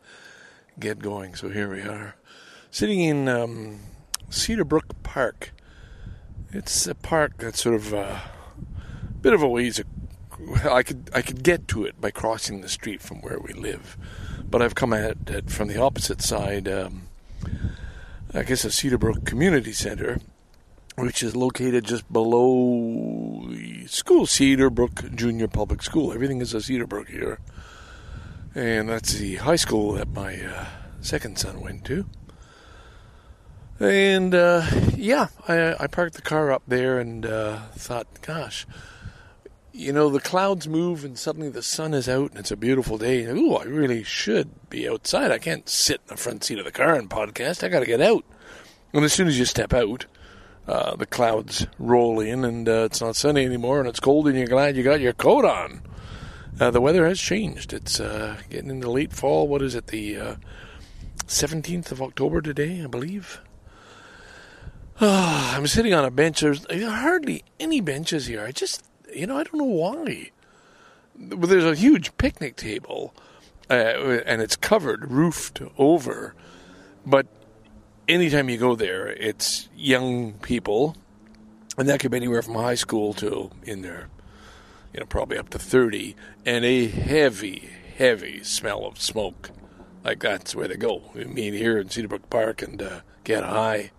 [0.80, 1.34] get going.
[1.34, 2.14] So here we are,
[2.70, 3.80] sitting in um,
[4.30, 5.54] Cedar Brook Park.
[6.52, 8.22] It's a park that's sort of a
[9.22, 9.82] bit of a ways.
[10.64, 13.98] I could I could get to it by crossing the street from where we live,
[14.48, 16.68] but I've come at it from the opposite side.
[16.68, 17.08] Um,
[18.36, 20.20] I guess a Cedarbrook Community Center
[20.96, 26.14] which is located just below the school, Cedar Brook Junior Public School.
[26.14, 27.40] Everything is a Cedar Brook here.
[28.56, 30.66] And that's the high school that my uh,
[31.02, 32.06] second son went to.
[33.80, 38.68] And uh, yeah, I, I parked the car up there and uh, thought, gosh,
[39.72, 43.00] you know, the clouds move and suddenly the sun is out and it's a beautiful
[43.00, 43.26] day.
[43.26, 45.32] Ooh, I really should be outside.
[45.32, 47.64] I can't sit in the front seat of the car and podcast.
[47.64, 48.24] I got to get out.
[48.94, 50.06] And as soon as you step out,
[50.68, 54.38] uh, the clouds roll in and uh, it's not sunny anymore and it's cold and
[54.38, 55.82] you're glad you got your coat on.
[56.60, 57.74] Uh, the weather has changed.
[57.74, 59.48] It's uh, getting into late fall.
[59.48, 59.88] What is it?
[59.88, 60.36] The uh,
[61.28, 63.42] 17th of October today, I believe.
[65.02, 66.42] I'm sitting on a bench.
[66.42, 68.46] There's hardly any benches here.
[68.46, 70.32] I just, you know, I don't know why.
[71.16, 73.14] But there's a huge picnic table,
[73.70, 73.74] uh,
[74.26, 76.36] and it's covered, roofed over.
[77.06, 77.28] But
[78.08, 80.96] anytime you go there, it's young people,
[81.78, 84.10] and that could be anywhere from high school to in there,
[84.94, 89.52] you know, probably up to 30, and a heavy, heavy smell of smoke.
[90.04, 91.12] Like that's where they go.
[91.14, 93.92] We meet here in Cedarbrook Park and uh, get high.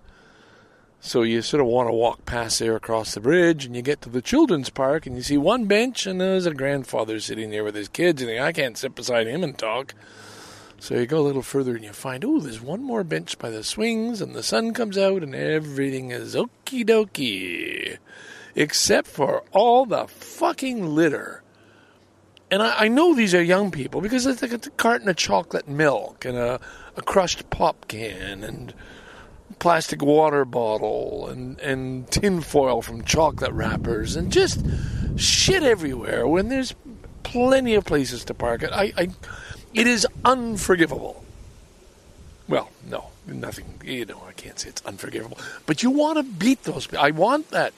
[1.01, 4.01] So you sort of want to walk past there across the bridge, and you get
[4.03, 7.63] to the children's park, and you see one bench, and there's a grandfather sitting there
[7.63, 9.95] with his kids, and I can't sit beside him and talk.
[10.79, 13.51] So you go a little further, and you find, oh, there's one more bench by
[13.51, 17.99] the swings, and the sun comes out, and everything is okie dokie,
[18.55, 21.43] except for all the fucking litter.
[22.51, 25.69] And I, I know these are young people because it's like a carton of chocolate
[25.69, 26.61] milk and a,
[26.97, 28.75] a crushed pop can and
[29.59, 34.65] plastic water bottle and, and tin foil from chocolate wrappers and just
[35.17, 36.75] shit everywhere when there's
[37.23, 38.71] plenty of places to park it.
[38.73, 39.09] I, I
[39.75, 41.25] it is unforgivable.
[42.49, 43.81] Well, no, nothing.
[43.85, 46.93] You know, I can't say it's unforgivable, but you want to beat those.
[46.95, 47.73] I want that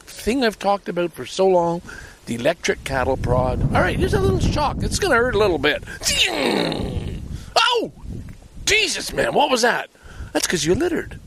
[0.00, 1.82] thing I've talked about for so long.
[2.26, 3.62] The electric cattle prod.
[3.74, 4.76] All right, here's a little shock.
[4.80, 5.82] It's going to hurt a little bit.
[7.60, 7.92] Oh,
[8.64, 9.90] Jesus, man, what was that?
[10.32, 11.18] That's because you littered.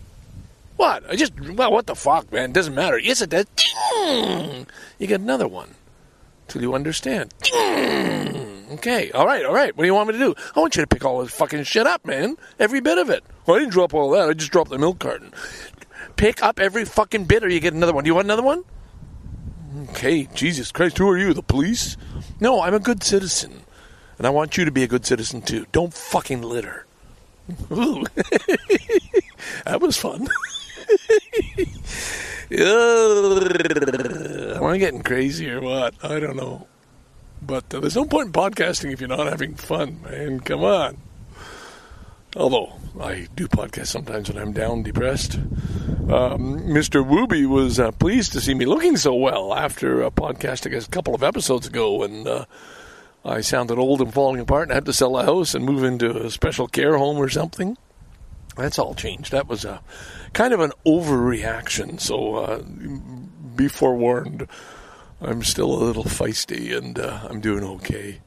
[0.78, 1.10] What?
[1.10, 2.52] I just, well, what the fuck, man?
[2.52, 2.98] Doesn't matter.
[2.98, 3.46] Yes, it does.
[5.00, 5.76] You get another one
[6.48, 7.34] till you understand.
[8.72, 9.76] Okay, all right, all right.
[9.76, 10.36] What do you want me to do?
[10.56, 12.38] I want you to pick all this fucking shit up, man.
[12.58, 13.24] Every bit of it.
[13.46, 14.30] Well, I didn't drop all that.
[14.30, 15.34] I just dropped the milk carton.
[16.16, 18.04] Pick up every fucking bit or you get another one.
[18.04, 18.64] Do you want another one?
[19.90, 21.34] Okay, Jesus Christ, who are you?
[21.34, 21.98] The police?
[22.40, 23.64] No, I'm a good citizen.
[24.18, 25.66] And I want you to be a good citizen too.
[25.72, 26.86] Don't fucking litter.
[27.72, 28.06] Ooh.
[29.66, 30.28] that was fun.
[34.56, 35.96] Am I getting crazy or what?
[36.04, 36.68] I don't know.
[37.42, 40.40] But uh, there's no point in podcasting if you're not having fun, man.
[40.42, 40.98] Come on.
[42.36, 45.36] Although I do podcast sometimes when I'm down, depressed.
[45.36, 47.06] Um, Mr.
[47.06, 51.16] Wooby was uh, pleased to see me looking so well after uh, podcasting a couple
[51.16, 52.46] of episodes ago, and uh,
[53.26, 56.26] I sounded old and falling apart, and had to sell a house and move into
[56.26, 57.78] a special care home or something.
[58.56, 59.32] That's all changed.
[59.32, 59.82] That was a
[60.34, 62.00] kind of an overreaction.
[62.00, 62.62] So uh,
[63.56, 64.48] be forewarned.
[65.22, 68.22] I'm still a little feisty, and uh, I'm doing okay.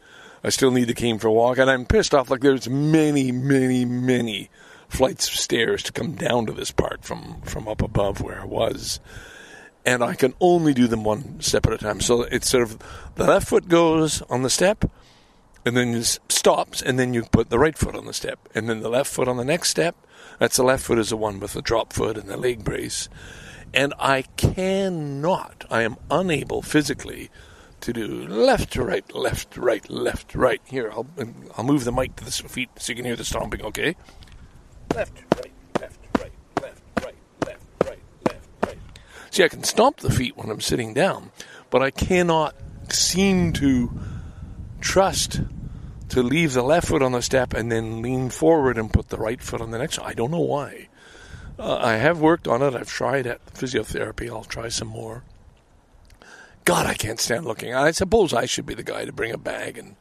[0.45, 2.31] I still need the cane for a walk, and I'm pissed off.
[2.31, 4.51] Like there's many, many, many
[4.89, 8.45] flights of stairs to come down to this park from from up above where I
[8.45, 9.01] was,
[9.85, 12.01] and I can only do them one step at a time.
[12.01, 12.79] So it's sort of
[13.17, 14.85] the left foot goes on the step,
[15.65, 18.69] and then it stops, and then you put the right foot on the step, and
[18.69, 19.97] then the left foot on the next step.
[20.39, 23.09] That's the left foot is the one with the drop foot and the leg brace,
[23.75, 27.31] and I cannot, I am unable physically
[27.81, 30.61] to do left to right, left to right, left to right.
[30.65, 31.07] Here, I'll
[31.57, 33.63] I'll move the mic to the feet so you can hear the stomping.
[33.63, 33.95] Okay,
[34.95, 36.33] left, right, left, right,
[36.63, 38.79] left, right, left, right, left, right.
[39.31, 41.31] See, I can stomp the feet when I'm sitting down,
[41.69, 42.55] but I cannot
[42.91, 43.91] seem to
[44.81, 45.43] trust
[46.11, 49.19] to leave the left foot on the step and then lean forward and put the
[49.19, 49.99] right foot on the next.
[49.99, 50.89] I don't know why.
[51.59, 52.75] Uh, I have worked on it.
[52.75, 54.29] I've tried at physiotherapy.
[54.29, 55.23] I'll try some more.
[56.65, 57.75] God, I can't stand looking.
[57.75, 59.97] I suppose I should be the guy to bring a bag and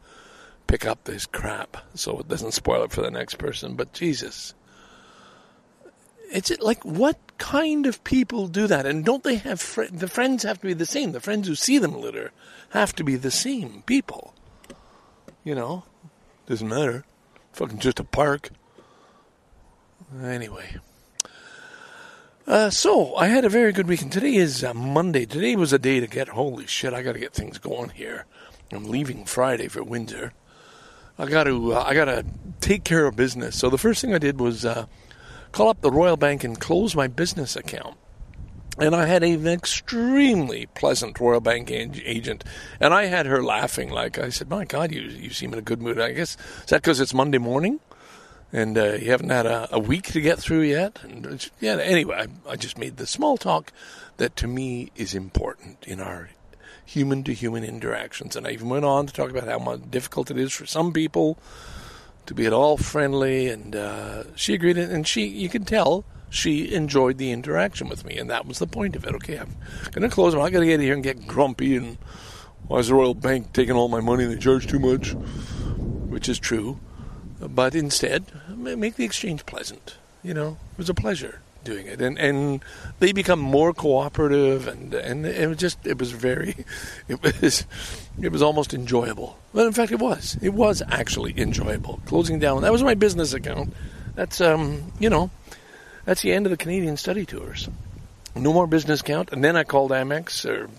[0.66, 3.76] pick up this crap so it doesn't spoil it for the next person.
[3.76, 4.54] But Jesus,
[6.32, 8.86] it's like what kind of people do that?
[8.86, 11.12] And don't they have fr- the friends have to be the same?
[11.12, 12.32] The friends who see them litter
[12.70, 14.34] have to be the same people.
[15.44, 15.84] You know,
[16.48, 17.04] doesn't matter.
[17.52, 18.50] Fucking just a park.
[20.24, 20.78] Anyway.
[22.46, 24.12] Uh, so I had a very good weekend.
[24.12, 25.26] Today is uh, Monday.
[25.26, 26.28] Today was a day to get.
[26.28, 26.94] Holy shit!
[26.94, 28.26] I got to get things going here.
[28.74, 30.34] I'm leaving Friday for Windsor.
[31.18, 31.74] I got to.
[31.74, 32.26] Uh, I got to
[32.60, 33.58] take care of business.
[33.58, 34.88] So the first thing I did was uh,
[35.54, 37.96] call up the Royal Bank and close my business account.
[38.78, 42.44] And I had an extremely pleasant Royal Bank agent,
[42.82, 43.90] and I had her laughing.
[43.90, 46.66] Like I said, "My God, you you seem in a good mood." I guess is
[46.66, 47.80] that because it's Monday morning.
[48.54, 51.00] And uh, you haven't had a, a week to get through yet.
[51.04, 53.74] And yeah, anyway, I, I just made the small talk
[54.18, 56.30] that to me is important in our
[56.86, 58.36] human to human interactions.
[58.36, 61.38] And I even went on to talk about how difficult it is for some people
[62.28, 63.50] to be at all friendly.
[63.50, 68.18] And uh, she agreed, and she, you can tell, she enjoyed the interaction with me,
[68.18, 69.16] and that was the point of it.
[69.16, 69.56] Okay, I'm
[69.92, 70.34] going to close.
[70.34, 71.98] I'm not going to get here and get grumpy and
[72.68, 74.26] why is the Royal Bank taking all my money?
[74.26, 76.80] They charge too much, which is true.
[77.40, 78.26] But instead,
[78.64, 79.98] make the exchange pleasant.
[80.24, 82.64] You know, it was a pleasure doing it, and and
[83.00, 86.66] they become more cooperative, and and it was just it was very,
[87.08, 87.66] it was
[88.22, 89.38] it was almost enjoyable.
[89.54, 90.38] Well, in fact, it was.
[90.42, 92.00] It was actually enjoyable.
[92.06, 93.74] Closing down that was my business account.
[94.16, 95.30] That's um you know,
[96.06, 97.70] that's the end of the Canadian study tours.
[98.36, 100.70] No more business account, and then I called Amex or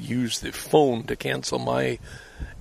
[0.00, 1.98] used the phone to cancel my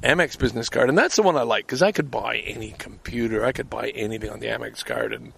[0.04, 3.46] Amex business card, and that's the one I like because I could buy any computer,
[3.46, 5.32] I could buy anything on the Amex card, and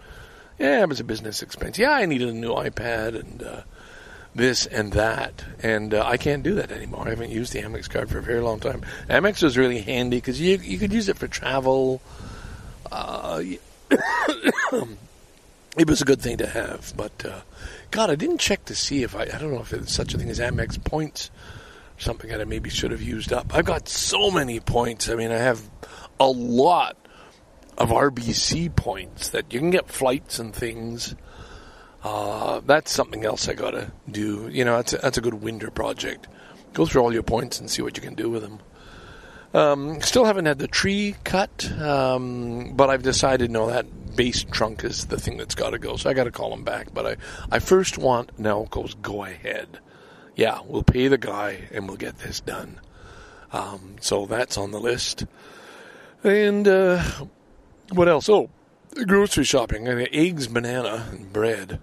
[0.57, 1.77] yeah, it was a business expense.
[1.77, 3.61] Yeah, I needed a new iPad and uh,
[4.33, 7.05] this and that, and uh, I can't do that anymore.
[7.05, 8.81] I haven't used the Amex card for a very long time.
[9.07, 12.01] Amex was really handy because you you could use it for travel.
[12.91, 13.43] Uh,
[15.77, 17.41] it was a good thing to have, but uh,
[17.91, 20.17] God, I didn't check to see if I I don't know if there's such a
[20.17, 21.29] thing as Amex points
[21.97, 23.55] something that I maybe should have used up.
[23.55, 25.09] I've got so many points.
[25.09, 25.69] I mean, I have
[26.19, 26.97] a lot
[27.77, 31.15] of RBC points that you can get flights and things.
[32.03, 34.49] Uh, that's something else I gotta do.
[34.51, 36.27] You know, that's a, that's a good winter project.
[36.73, 38.59] Go through all your points and see what you can do with them.
[39.53, 44.83] Um, still haven't had the tree cut, um, but I've decided no, that base trunk
[44.83, 45.95] is the thing that's got to go.
[45.95, 46.93] So I got to call them back.
[46.93, 47.15] But I,
[47.51, 49.79] I first want Nalco's go ahead
[50.35, 52.79] yeah, we'll pay the guy and we'll get this done.
[53.51, 55.25] Um, so that's on the list.
[56.23, 57.03] And uh,
[57.91, 58.27] what else?
[58.29, 58.49] Oh,
[59.07, 59.85] grocery shopping.
[59.85, 61.79] Got eggs, banana, and bread.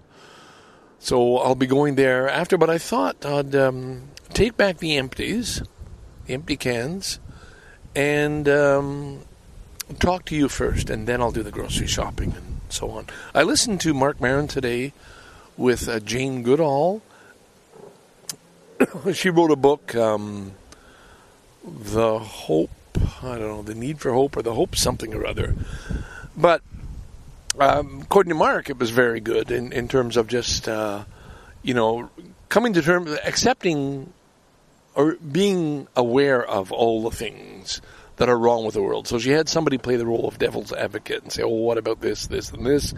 [0.99, 5.61] So I'll be going there after, but I thought I'd um, take back the empties,
[6.27, 7.19] the empty cans,
[7.95, 9.21] and um,
[9.99, 13.07] talk to you first, and then I'll do the grocery shopping and so on.
[13.33, 14.93] I listened to Marc Maron today
[15.57, 17.01] with uh, Jane Goodall
[19.13, 20.53] she wrote a book, um,
[21.63, 22.71] The Hope,
[23.21, 25.55] I don't know, The Need for Hope or The Hope something or other.
[26.35, 26.61] But
[27.59, 31.03] um, according to Marc, it was very good in, in terms of just, uh,
[31.61, 32.09] you know,
[32.49, 34.11] coming to terms, accepting
[34.95, 37.81] or being aware of all the things
[38.17, 39.07] that are wrong with the world.
[39.07, 41.99] So she had somebody play the role of devil's advocate and say, "Oh, what about
[41.99, 42.93] this, this, and this?"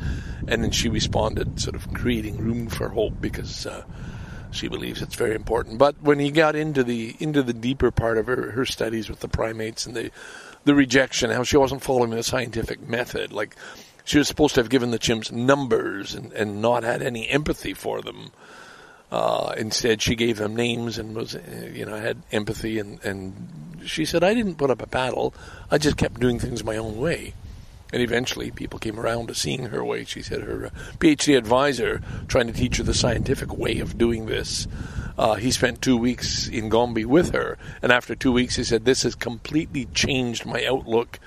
[0.47, 3.83] And then she responded, sort of creating room for hope because uh,
[4.55, 5.77] she believes it's very important.
[5.77, 9.19] But when he got into the into the deeper part of her, her studies with
[9.19, 10.11] the primates and the
[10.63, 13.55] the rejection, how she wasn't following the scientific method, like
[14.05, 17.73] she was supposed to have given the chimps numbers and, and not had any empathy
[17.73, 18.31] for them.
[19.11, 21.37] Uh, instead, she gave them names and was,
[21.73, 22.79] you know, had empathy.
[22.79, 25.33] And, and she said, I didn't put up a battle.
[25.71, 27.33] I just kept doing things my own way.
[27.93, 30.03] And eventually, people came around to seeing her way.
[30.03, 34.25] She said her uh, PhD advisor, trying to teach her the scientific way of doing
[34.25, 34.67] this,
[35.17, 37.57] uh, he spent two weeks in Gombe with her.
[37.81, 41.19] And after two weeks, he said, This has completely changed my outlook.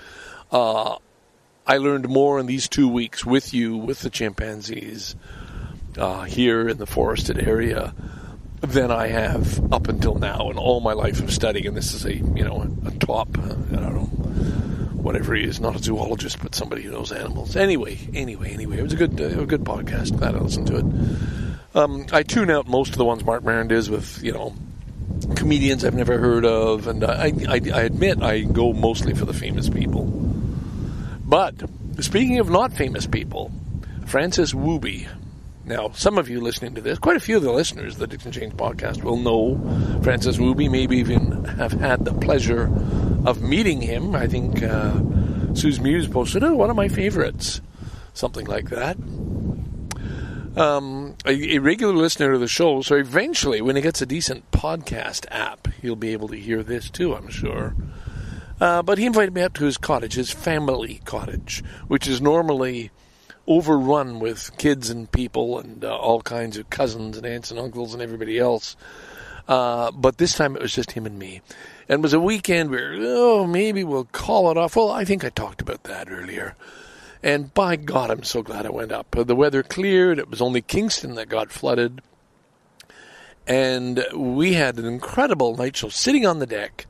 [0.51, 0.97] Uh,
[1.67, 5.17] I learned more in these two weeks with you, with the chimpanzees,
[5.97, 7.95] uh, here in the forested area
[8.61, 11.69] than I have up until now in all my life of studying.
[11.69, 14.11] And this is a, you know, a top, uh, I don't know,
[15.03, 17.57] whatever he is, not a zoologist, but somebody who knows animals.
[17.57, 20.17] Anyway, anyway, anyway, it was a good, uh, a good podcast.
[20.19, 21.77] Glad I listened to it.
[21.77, 24.55] Um, I tune out most of the ones Marc Maron does with, you know,
[25.37, 29.35] comedians I've never heard of, and I, I, I admit I go mostly for the
[29.35, 30.05] famous people.
[31.25, 31.55] But
[32.01, 33.53] speaking of not famous people,
[34.07, 35.07] Francis Wooby.
[35.67, 38.07] Now, some of you listening to this, quite a few of the listeners of the
[38.07, 42.69] Dixon Change podcast will know Francis Wooby, maybe even have had the pleasure
[43.25, 44.15] of meeting him.
[44.15, 45.01] I think uh,
[45.55, 47.61] Sue's Muse posted, oh, one of my favorites,
[48.15, 48.97] something like that.
[50.57, 54.51] Um, a, a regular listener to the show, so eventually, when he gets a decent
[54.51, 57.77] podcast app, he'll be able to hear this too, I'm sure.
[58.61, 62.91] Uh, but he invited me up to his cottage, his family cottage, which is normally
[63.47, 67.95] overrun with kids and people and uh, all kinds of cousins and aunts and uncles
[67.95, 68.77] and everybody else.
[69.47, 71.41] Uh, but this time it was just him and me.
[71.89, 74.77] And it was a weekend where, oh, maybe we'll call it off.
[74.77, 76.55] Well, I think I talked about that earlier.
[77.23, 79.11] And by God, I'm so glad I went up.
[79.11, 80.19] The weather cleared.
[80.19, 82.03] It was only Kingston that got flooded.
[83.47, 86.87] And we had an incredible night show sitting on the deck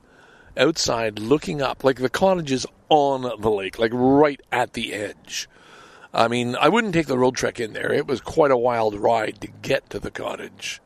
[0.56, 5.48] outside looking up, like the cottage is on the lake, like right at the edge.
[6.12, 7.92] I mean, I wouldn't take the Roadtrek in there.
[7.92, 10.80] It was quite a wild ride to get to the cottage.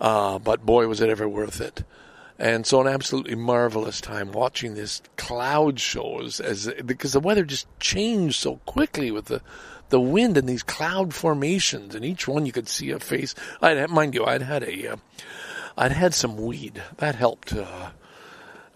[0.00, 1.84] Uh, but boy, was it ever worth it.
[2.38, 7.44] And so an absolutely marvelous time watching this cloud show as, as because the weather
[7.44, 9.42] just changed so quickly with the
[9.88, 13.34] the wind and these cloud formations, and each one you could see a face.
[13.62, 14.96] I'd mind you, I'd had a, uh,
[15.76, 17.90] I'd had some weed that helped uh,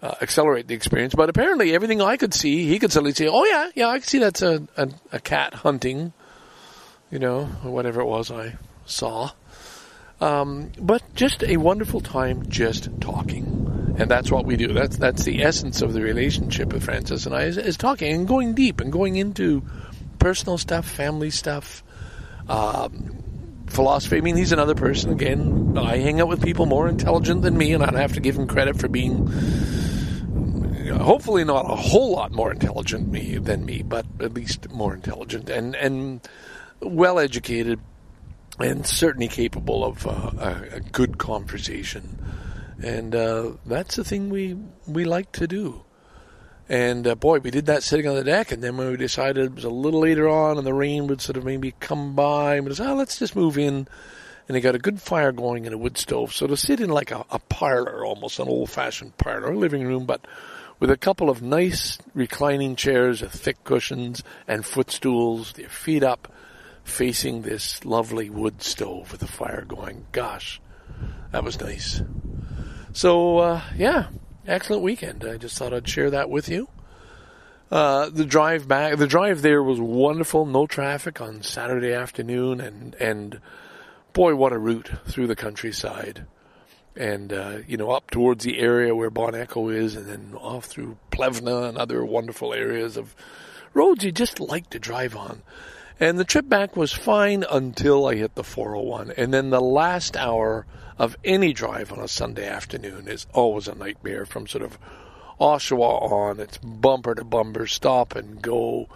[0.01, 1.13] uh, accelerate the experience.
[1.15, 4.07] But apparently, everything I could see, he could suddenly say, "Oh yeah, yeah, I can
[4.07, 6.13] see that's a, a a cat hunting,"
[7.11, 9.31] you know, or whatever it was I saw.
[10.21, 13.95] Um, but just a wonderful time just talking.
[13.97, 14.73] And that's what we do.
[14.73, 18.27] That's that's the essence of the relationship with Francis and I is, is talking and
[18.27, 19.63] going deep and going into
[20.17, 21.83] personal stuff, family stuff,
[22.47, 23.23] um,
[23.67, 24.17] philosophy.
[24.17, 25.11] I mean, he's another person.
[25.11, 28.35] Again, I hang out with people more intelligent than me, and I'd have to give
[28.35, 29.27] him credit for being
[30.91, 35.49] hopefully not a whole lot more intelligent me than me, but at least more intelligent
[35.49, 36.21] and and
[36.81, 37.79] well educated
[38.59, 42.17] and certainly capable of uh, a, a, good conversation.
[42.81, 45.83] And uh, that's the thing we we like to do.
[46.69, 48.51] And uh, boy, we did that sitting on the deck.
[48.51, 51.21] And then when we decided it was a little later on, and the rain would
[51.21, 53.87] sort of maybe come by, we said, "Oh, let's just move in."
[54.47, 56.89] And they got a good fire going in a wood stove, so to sit in
[56.89, 60.19] like a, a parlor, almost an old-fashioned parlor, living room, but
[60.81, 66.32] with a couple of nice reclining chairs with thick cushions and footstools, their feet up,
[66.83, 70.05] facing this lovely wood stove with the fire going.
[70.11, 70.61] Gosh,
[71.31, 72.01] that was nice.
[72.93, 74.07] So, uh, yeah,
[74.47, 75.25] excellent weekend.
[75.25, 76.67] I just thought I'd share that with you.
[77.71, 80.45] Uh, the drive back, the drive there was wonderful.
[80.45, 83.39] No traffic on Saturday afternoon, and and
[84.13, 86.27] boy, what a route through the countryside,
[86.95, 90.65] and uh, you know up towards the area where Bon Echo is, and then off
[90.65, 93.15] through Plevna and other wonderful areas of
[93.73, 95.41] roads you just like to drive on.
[95.99, 99.11] And the trip back was fine until I hit the 401.
[99.17, 100.65] And then the last hour
[100.97, 104.77] of any drive on a Sunday afternoon is always a nightmare from sort of
[105.39, 106.39] Oshawa on.
[106.39, 108.87] It's bumper to bumper, stop and go,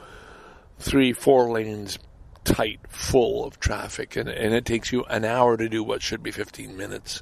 [0.80, 2.00] three, four lanes
[2.44, 4.16] tight, full of traffic.
[4.16, 7.22] And, and it takes you an hour to do what should be 15 minutes.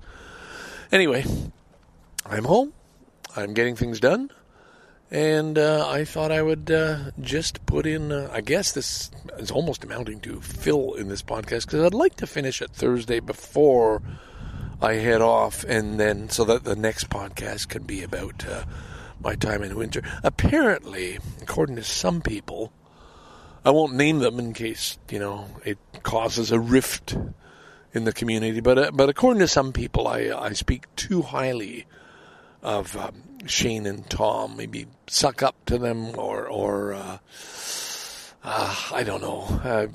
[0.92, 1.26] Anyway,
[2.26, 2.74] I'm home.
[3.36, 4.32] I'm getting things done
[5.12, 8.12] and uh, I thought I would uh, just put in.
[8.12, 12.16] Uh, I guess this is almost amounting to fill in this podcast because I'd like
[12.18, 14.02] to finish it Thursday before
[14.82, 18.66] I head off, and then so that the next podcast can be about uh,
[19.22, 20.02] my time in Windsor.
[20.24, 22.74] Apparently, according to some people,
[23.64, 27.16] I won't name them in case you know it causes a rift
[27.94, 31.86] in the community, but uh, but according to some people, I I speak too highly
[32.66, 32.98] of.
[32.98, 37.18] Um, Shane and Tom, maybe suck up to them or or uh,
[38.44, 39.42] uh, I don't know.
[39.64, 39.88] Uh,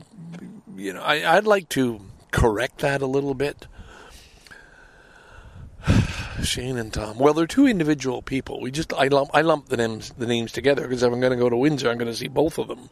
[0.77, 2.01] you know, I, I'd like to
[2.31, 3.67] correct that a little bit.
[6.43, 7.19] Shane and Tom.
[7.19, 8.61] Well, they're two individual people.
[8.61, 11.33] We just I lump I lump the names the names together because if I'm going
[11.33, 12.91] to go to Windsor, I'm going to see both of them.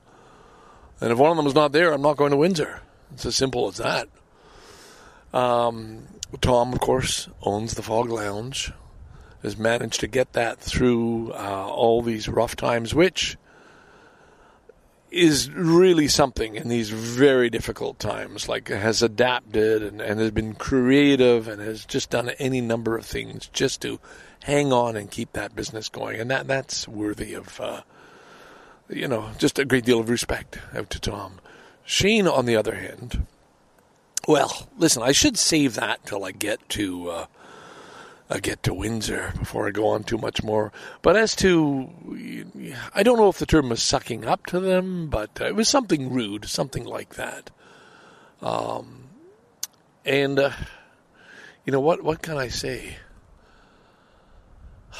[1.01, 2.83] And if one of them is not there, I'm not going to Windsor.
[3.13, 4.09] It's as simple as that.
[5.33, 6.05] Um,
[6.41, 8.73] Tom, of course, owns the Fog Lounge,
[9.43, 13.37] has managed to get that through uh, all these rough times, which
[15.11, 18.49] is really something in these very difficult times.
[18.49, 23.07] Like has adapted and, and has been creative and has just done any number of
[23.07, 24.01] things just to
[24.45, 27.83] hang on and keep that business going, and that that's worthy of uh,
[28.89, 31.41] you know just a great deal of respect out to Tom.
[31.85, 33.27] Shane, on the other hand,
[34.27, 37.11] well, listen, I should save that till I get to.
[37.11, 37.27] Uh,
[38.31, 40.71] I get to Windsor before I go on too much more.
[41.01, 41.91] But as to,
[42.95, 46.13] I don't know if the term was sucking up to them, but it was something
[46.13, 47.51] rude, something like that.
[48.43, 49.09] Um,
[50.05, 50.51] and uh,
[51.65, 52.03] you know what?
[52.05, 52.99] What can I say?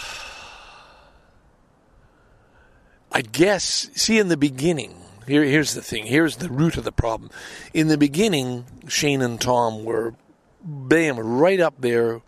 [3.13, 3.91] I guess.
[3.95, 4.95] See, in the beginning,
[5.27, 6.07] here, here's the thing.
[6.07, 7.31] Here's the root of the problem.
[7.75, 10.15] In the beginning, Shane and Tom were,
[10.63, 12.23] bam, right up there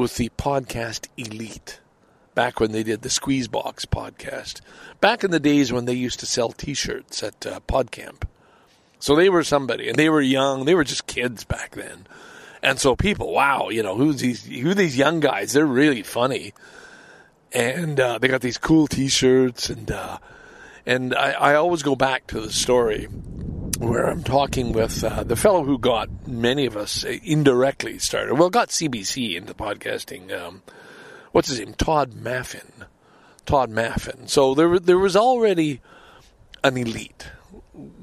[0.00, 1.78] with the podcast elite
[2.34, 4.62] back when they did the Squeezebox podcast.
[4.98, 8.22] Back in the days when they used to sell T-shirts at uh, PodCamp.
[8.98, 10.64] So they were somebody, and they were young.
[10.64, 12.06] They were just kids back then,
[12.62, 14.46] and so people, wow, you know, who's these?
[14.46, 15.52] Who these young guys?
[15.52, 16.54] They're really funny,
[17.52, 20.18] and uh, they got these cool T-shirts, and uh,
[20.86, 23.06] and I, I always go back to the story
[23.80, 28.34] where I'm talking with uh, the fellow who got many of us indirectly started.
[28.34, 30.30] Well, got CBC into podcasting.
[30.38, 30.62] Um,
[31.32, 31.72] what's his name?
[31.72, 32.70] Tod Maffin.
[33.46, 34.28] Tod Maffin.
[34.28, 35.80] So there, there was already
[36.62, 37.30] an elite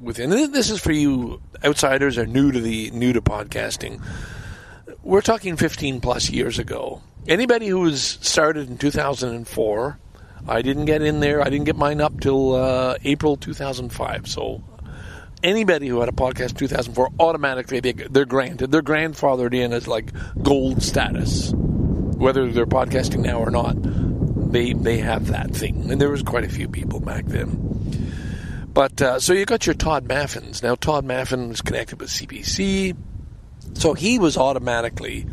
[0.01, 0.32] within.
[0.34, 4.03] and This is for you outsiders or new to the new to podcasting.
[5.03, 7.03] We're talking 15 plus years ago.
[7.28, 9.99] Anybody who was started in 2004,
[10.47, 11.41] I didn't get in there.
[11.41, 14.28] I didn't get mine up till uh, April 2005.
[14.28, 14.63] So
[15.43, 18.71] anybody who had a podcast in 2004 automatically they, they're granted.
[18.71, 20.11] They're grandfathered in as like
[20.41, 21.51] gold status.
[21.53, 23.75] Whether they're podcasting now or not
[24.51, 25.91] they they have that thing.
[25.91, 28.69] And there was quite a few people back then.
[28.73, 30.61] But uh, so you got your Tod Maffins.
[30.63, 32.95] Now Tod Maffin was connected with CBC
[33.73, 35.25] so he was automatically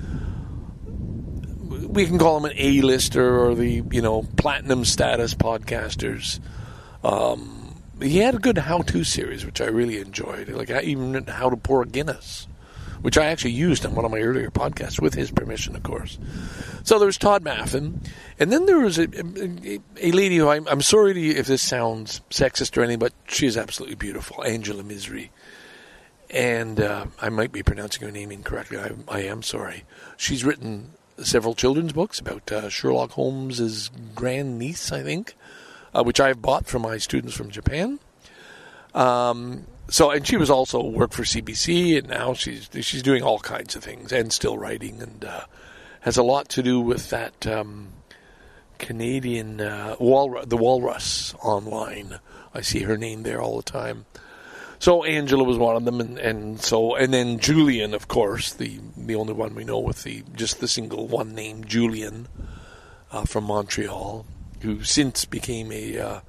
[1.88, 6.40] we can call him an A-lister or the you know platinum status podcasters.
[7.04, 7.63] Um,
[8.00, 10.48] he had a good how-to series, which I really enjoyed.
[10.48, 12.48] Like I even how to pour Guinness,
[13.02, 16.18] which I actually used on one of my earlier podcasts with his permission, of course.
[16.82, 18.00] So there was Tod Maffin,
[18.38, 21.62] and then there was a, a, a lady who I'm, I'm sorry you if this
[21.62, 25.30] sounds sexist or anything, but she is absolutely beautiful, Angela Misri.
[26.30, 28.78] And uh, I might be pronouncing her name incorrectly.
[28.78, 29.84] I, I am sorry.
[30.16, 35.36] She's written several children's books about uh, Sherlock Holmes's grand niece, I think
[35.94, 38.00] uh, which I've bought for my students from Japan.
[38.94, 43.38] Um, so, and she was also worked for CBC, and now she's she's doing all
[43.38, 45.44] kinds of things and still writing, and uh,
[46.00, 47.88] has a lot to do with that um,
[48.78, 52.18] Canadian uh, walrus, the Walrus online.
[52.54, 54.06] I see her name there all the time.
[54.78, 58.80] So Angela was one of them, and, and so and then Julian, of course, the
[58.96, 62.28] the only one we know with the just the single one name Julian
[63.12, 64.24] uh, from Montreal
[64.64, 66.20] who since became a, uh,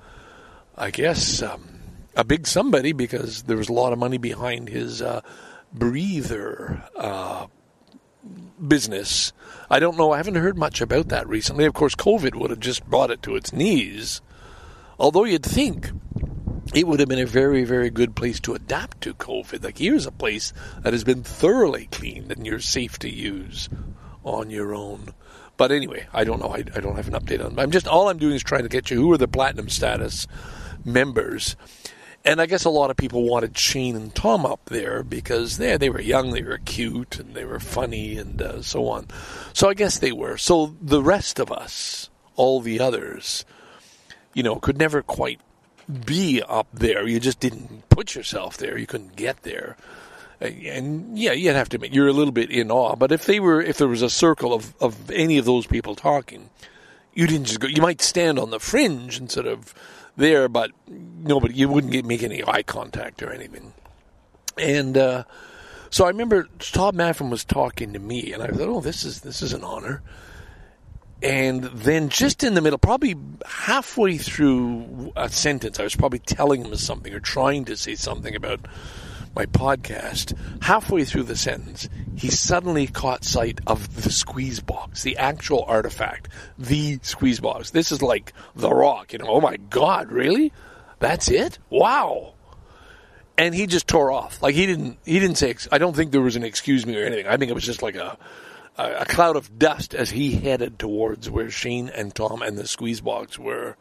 [0.77, 1.79] I guess, um,
[2.15, 5.21] a big somebody because there was a lot of money behind his uh,
[5.73, 7.47] breather uh,
[8.67, 9.33] business.
[9.69, 10.11] I don't know.
[10.11, 11.65] I haven't heard much about that recently.
[11.65, 14.21] Of course, COVID would have just brought it to its knees.
[14.99, 15.91] Although you'd think
[16.73, 19.63] it would have been a very, very good place to adapt to COVID.
[19.63, 23.69] Like here's a place that has been thoroughly cleaned and you're safe to use
[24.23, 25.13] on your own.
[25.57, 26.49] But anyway, I don't know.
[26.49, 27.55] I, I don't have an update on.
[27.55, 27.59] Them.
[27.59, 30.27] I'm just all I'm doing is trying to get you who are the platinum status
[30.83, 31.55] members.
[32.25, 35.77] And I guess a lot of people wanted Shane and Tom up there because they
[35.77, 39.07] they were young, they were cute, and they were funny, and uh, so on.
[39.53, 40.37] So I guess they were.
[40.37, 43.45] So the rest of us, all the others,
[44.33, 45.39] you know, could never quite
[46.05, 47.07] be up there.
[47.07, 48.77] You just didn't put yourself there.
[48.77, 49.77] You couldn't get there
[50.41, 52.95] and yeah, you'd have to admit you're a little bit in awe.
[52.95, 55.95] But if they were, if there was a circle of, of any of those people
[55.95, 56.49] talking,
[57.13, 57.67] you didn't just go.
[57.67, 59.73] You might stand on the fringe instead of
[60.17, 61.53] there, but nobody.
[61.53, 63.73] You wouldn't get, make any eye contact or anything.
[64.57, 65.23] And uh,
[65.89, 69.21] so I remember Tod Maffin was talking to me, and I thought, "Oh, this is
[69.21, 70.01] this is an honor."
[71.23, 73.15] And then just in the middle, probably
[73.47, 78.35] halfway through a sentence, I was probably telling him something or trying to say something
[78.35, 78.67] about
[79.35, 85.17] my podcast, halfway through the sentence, he suddenly caught sight of the squeeze box, the
[85.17, 87.71] actual artifact, the squeeze box.
[87.71, 89.27] This is like the rock, you know.
[89.27, 90.53] Oh my God, really?
[90.99, 91.59] That's it?
[91.69, 92.33] Wow.
[93.37, 94.41] And he just tore off.
[94.41, 97.05] Like he didn't, he didn't say, I don't think there was an excuse me or
[97.05, 97.27] anything.
[97.27, 98.17] I think it was just like a,
[98.77, 103.01] a cloud of dust as he headed towards where Shane and Tom and the squeeze
[103.01, 103.75] box were.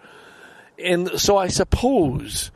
[0.76, 2.50] And so I suppose,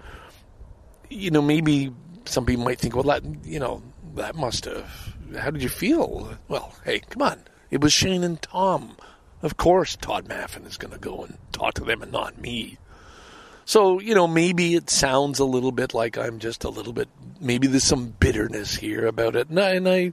[1.09, 1.93] you know, maybe
[2.29, 3.83] some people might think, well, that you know,
[4.15, 5.15] that must have.
[5.37, 6.37] How did you feel?
[6.49, 8.97] Well, hey, come on, it was Shane and Tom.
[9.43, 12.79] Of course, Tod Maffin is going to go and talk to them, and not me.
[13.65, 17.09] So you know, maybe it sounds a little bit like I'm just a little bit.
[17.41, 20.13] Maybe there's some bitterness here about it, and I, and I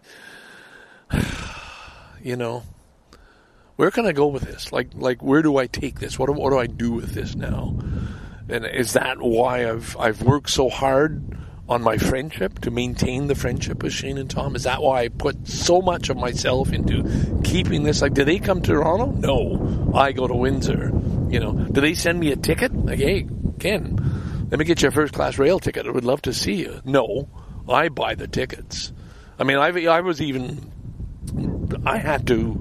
[2.24, 2.64] you know,
[3.76, 4.72] where can I go with this?
[4.72, 6.20] Like, like where do I take this?
[6.20, 7.78] What do, what do I do with this now?
[8.48, 11.38] And is that why I've I've worked so hard
[11.68, 14.56] on my friendship to maintain the friendship with Shane and Tom?
[14.56, 18.02] Is that why I put so much of myself into keeping this?
[18.02, 19.12] Like, do they come to Toronto?
[19.12, 20.92] No, I go to Windsor.
[21.30, 22.74] You know, do they send me a ticket?
[22.74, 23.28] Like, hey,
[23.60, 23.98] Ken,
[24.52, 25.88] let me get you a first class rail ticket.
[25.88, 26.82] I would love to see you.
[26.86, 27.30] No,
[27.68, 28.94] I buy the tickets.
[29.40, 30.72] I mean, I, I was even,
[31.86, 32.54] I had to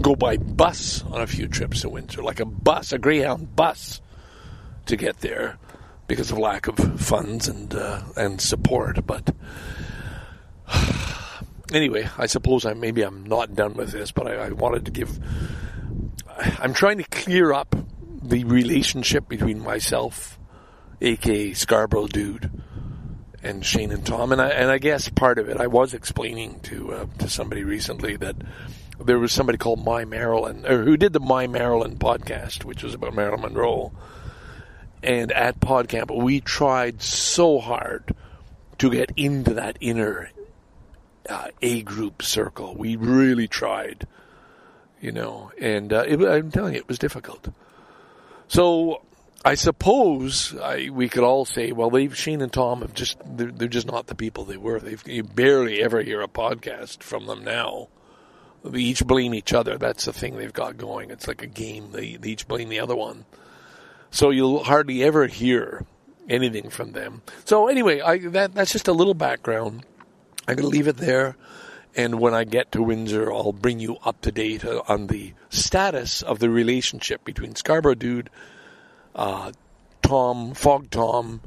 [0.00, 4.00] go by bus on a few trips to Windsor, like a bus, a Greyhound bus
[4.86, 5.58] to get there
[6.12, 9.06] because of lack of funds and uh, and support.
[9.06, 9.34] But
[11.72, 14.90] anyway, I suppose I maybe I'm not done with this, but I, I wanted to
[14.90, 15.18] give.
[16.58, 17.74] I'm trying to clear up
[18.22, 20.38] the relationship between myself,
[21.00, 22.50] aka Scarborough Dude,
[23.42, 26.60] and Shane and Tom, and I and I guess part of it I was explaining
[26.64, 28.36] to uh, to somebody recently that
[29.02, 32.92] there was somebody called My Marilyn, or who did the My Marilyn podcast, which was
[32.92, 33.92] about Marilyn Monroe
[35.02, 38.14] and at PodCamp, we tried so hard
[38.78, 40.30] to get into that inner
[41.28, 42.74] uh, A group circle.
[42.74, 44.06] We really tried,
[45.00, 47.48] you know, and uh, it, I'm telling you, it was difficult.
[48.48, 49.02] So
[49.44, 53.50] I suppose I, we could all say, well, they've Shane and Tom have just they're,
[53.50, 54.78] they're just not the people they were.
[54.78, 57.88] They've you barely ever hear a podcast from them now.
[58.64, 59.78] They each blame each other.
[59.78, 61.10] That's the thing they've got going.
[61.10, 61.90] It's like a game.
[61.90, 63.24] They, they each blame the other one.
[64.12, 65.84] So you'll hardly ever hear
[66.28, 67.22] anything from them.
[67.46, 69.84] So anyway, I, that that's just a little background.
[70.46, 71.36] I'm going to leave it there.
[71.96, 75.32] And when I get to Windsor, I'll bring you up to date uh, on the
[75.50, 78.30] status of the relationship between Scarborough Dude,
[79.14, 79.52] uh,
[80.02, 81.40] Tom, Fog Tom,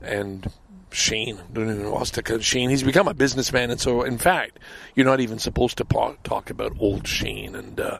[0.00, 0.50] and
[0.92, 1.38] Shane.
[1.38, 2.70] I don't even know what's to Shane.
[2.70, 4.58] He's become a businessman, and so in fact,
[4.94, 7.98] you're not even supposed to talk about old Shane and uh,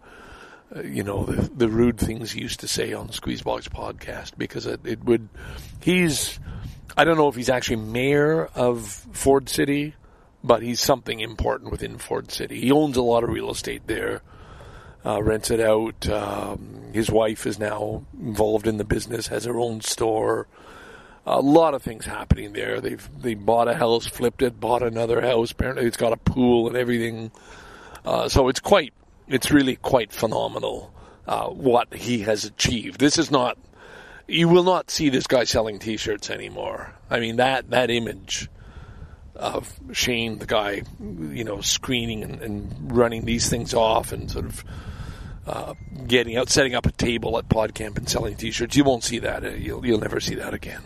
[0.74, 4.32] uh, you know the the rude things he used to say on the Squeezebox podcast
[4.36, 5.28] because it, it would.
[5.80, 6.38] He's
[6.96, 9.94] I don't know if he's actually mayor of Ford City,
[10.42, 12.60] but he's something important within Ford City.
[12.60, 14.22] He owns a lot of real estate there.
[15.02, 16.06] Uh, rents it out.
[16.10, 20.46] Um, his wife is now involved in the business, has her own store
[21.26, 22.80] a lot of things happening there.
[22.80, 25.52] They've they bought a house, flipped it, bought another house.
[25.52, 27.30] Apparently, it's got a pool and everything.
[28.04, 28.94] Uh, so it's quite,
[29.30, 30.92] it's really quite phenomenal
[31.26, 33.00] uh, what he has achieved.
[33.00, 33.56] This is not,
[34.26, 36.92] you will not see this guy selling T-shirts anymore.
[37.08, 38.48] I mean that that image
[39.34, 44.44] of Shane, the guy, you know, screening and, and running these things off and sort
[44.44, 44.64] of.
[45.46, 45.74] Uh,
[46.06, 48.76] getting out, setting up a table at PodCamp and selling T-shirts.
[48.76, 49.58] You won't see that.
[49.58, 50.82] You'll you'll never see that again.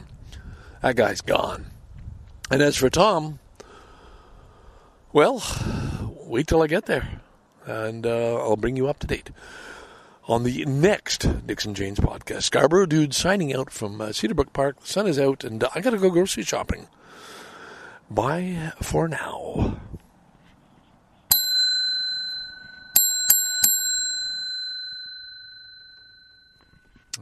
[0.80, 1.66] That guy's gone.
[2.50, 3.40] And as for Tom,
[5.12, 5.42] well,
[6.24, 7.20] wait till I get there,
[7.66, 9.30] and uh, I'll bring you up to date
[10.26, 12.44] on the next Dixon Janes podcast.
[12.44, 14.80] Scarborough Dude signing out from uh, Cedarbrook Park.
[14.80, 16.88] The sun is out, and uh, I got to go grocery shopping.
[18.10, 19.80] Bye for now.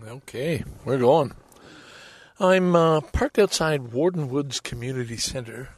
[0.07, 1.33] Okay, we're going.
[2.41, 5.71] I'm uh, parked outside Warden Woods Community Center.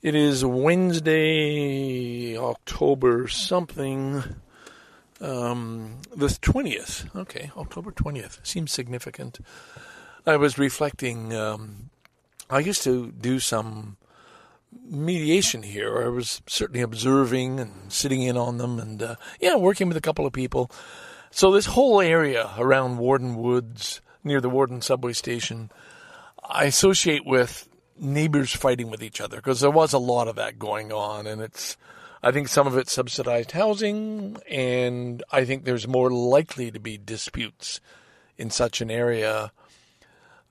[0.00, 4.22] It is Wednesday, October something,
[5.20, 7.16] um, the 20th.
[7.16, 8.38] Okay, October 20th.
[8.46, 9.40] Seems significant.
[10.24, 11.34] I was reflecting.
[11.34, 11.90] Um,
[12.48, 13.96] I used to do some
[14.88, 16.04] mediation here.
[16.04, 20.00] I was certainly observing and sitting in on them and, uh, yeah, working with a
[20.00, 20.70] couple of people.
[21.32, 25.72] So this whole area around Warden Woods, near the Warden subway station,
[26.48, 27.67] I associate with
[28.00, 31.40] neighbors fighting with each other because there was a lot of that going on, and
[31.40, 31.76] it's.
[32.20, 36.98] I think some of it's subsidized housing, and I think there's more likely to be
[36.98, 37.80] disputes
[38.36, 39.52] in such an area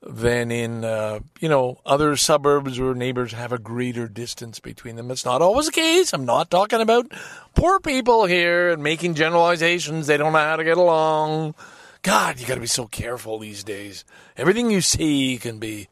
[0.02, 5.10] than in uh, you know other suburbs where neighbors have a greater distance between them.
[5.10, 6.12] It's not always the case.
[6.12, 7.10] I'm not talking about
[7.54, 10.06] poor people here and making generalizations.
[10.06, 11.54] They don't know how to get along.
[12.02, 14.04] God, you got to be so careful these days.
[14.36, 15.88] Everything you see can be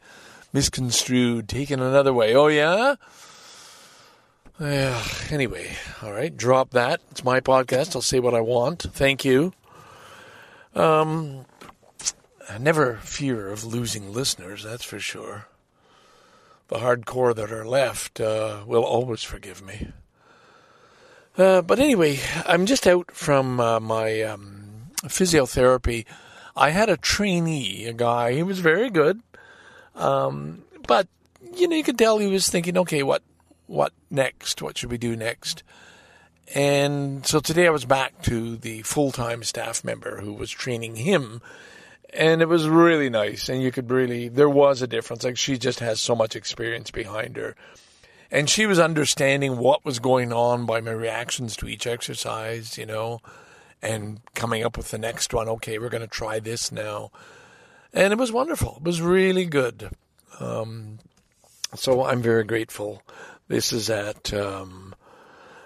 [0.52, 2.34] misconstrued, taken another way.
[2.34, 2.96] Oh yeah.
[4.58, 5.02] Yeah.
[5.30, 6.34] Anyway, all right.
[6.34, 7.00] Drop that.
[7.10, 7.94] It's my podcast.
[7.94, 8.82] I'll say what I want.
[8.82, 9.52] Thank you.
[10.74, 11.44] Um,
[12.48, 14.62] I never fear of losing listeners.
[14.62, 15.46] That's for sure.
[16.68, 19.88] The hardcore that are left uh, will always forgive me.
[21.38, 26.06] Uh, but anyway, I'm just out from uh, my um, physiotherapy.
[26.56, 28.32] I had a trainee, a guy.
[28.32, 29.20] He was very good,
[29.96, 31.08] um, but
[31.54, 33.22] you know, you could tell he was thinking, okay, what,
[33.66, 34.62] what next?
[34.62, 35.62] What should we do next?
[36.54, 40.96] And so today I was back to the full time staff member who was training
[40.96, 41.40] him.
[42.14, 43.48] And it was really nice.
[43.48, 45.24] And you could really, there was a difference.
[45.24, 47.56] Like she just has so much experience behind her.
[48.30, 52.86] And she was understanding what was going on by my reactions to each exercise, you
[52.86, 53.20] know,
[53.82, 55.48] and coming up with the next one.
[55.48, 57.10] Okay, we're going to try this now.
[57.96, 58.76] And it was wonderful.
[58.76, 59.88] It was really good.
[60.38, 60.98] Um,
[61.74, 63.02] so I'm very grateful.
[63.48, 64.94] This is at um,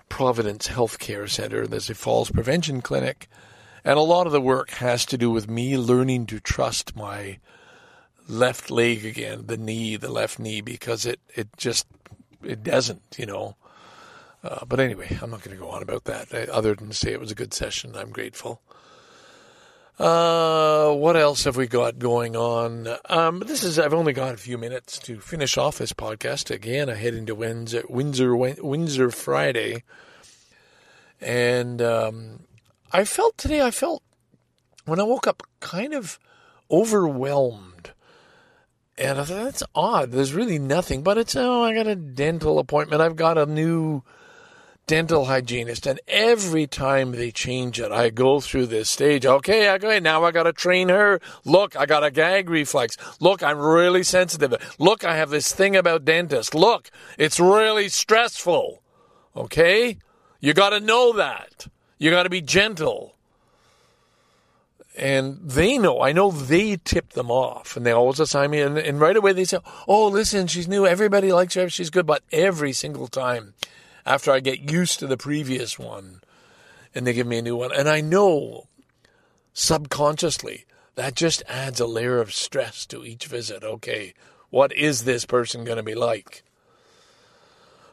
[0.08, 1.66] Providence Healthcare Center.
[1.66, 3.28] There's a falls prevention clinic.
[3.84, 7.40] And a lot of the work has to do with me learning to trust my
[8.28, 11.88] left leg again, the knee, the left knee, because it, it just,
[12.44, 13.56] it doesn't, you know.
[14.44, 16.94] Uh, but anyway, I'm not going to go on about that, uh, other than to
[16.94, 17.96] say it was a good session.
[17.96, 18.62] I'm grateful.
[20.00, 22.88] Uh, what else have we got going on?
[23.10, 26.50] Um, this is, I've only got a few minutes to finish off this podcast.
[26.50, 29.84] Again, I head into Windsor, Windsor, Windsor Friday.
[31.20, 32.44] And, um,
[32.90, 34.02] I felt today, I felt
[34.86, 36.18] when I woke up kind of
[36.70, 37.92] overwhelmed
[39.00, 40.12] And I thought, that's odd.
[40.12, 43.00] There's really nothing, but it's, oh, I got a dental appointment.
[43.00, 44.02] I've got a new
[44.90, 45.86] dental hygienist.
[45.86, 49.24] And every time they change it, I go through this stage.
[49.24, 51.20] Okay, okay, now I got to train her.
[51.44, 52.96] Look, I got a gag reflex.
[53.20, 54.52] Look, I'm really sensitive.
[54.80, 56.54] Look, I have this thing about dentists.
[56.54, 58.82] Look, it's really stressful.
[59.36, 59.98] Okay?
[60.40, 61.68] You got to know that.
[61.98, 63.14] You got to be gentle
[64.98, 66.02] and they know.
[66.02, 68.60] I know they tip them off, and they always assign me.
[68.60, 70.84] And, and, right away they say, "Oh, listen, she's new.
[70.84, 71.70] Everybody likes her.
[71.70, 73.54] She's good." But every single time,
[74.04, 76.20] after I get used to the previous one,
[76.94, 78.68] and they give me a new one, and I know
[79.52, 83.62] subconsciously that just adds a layer of stress to each visit.
[83.62, 84.14] Okay,
[84.50, 86.42] what is this person going to be like?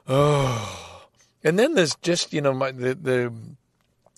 [0.08, 1.06] Oh,
[1.44, 3.34] and then there's just you know my the the.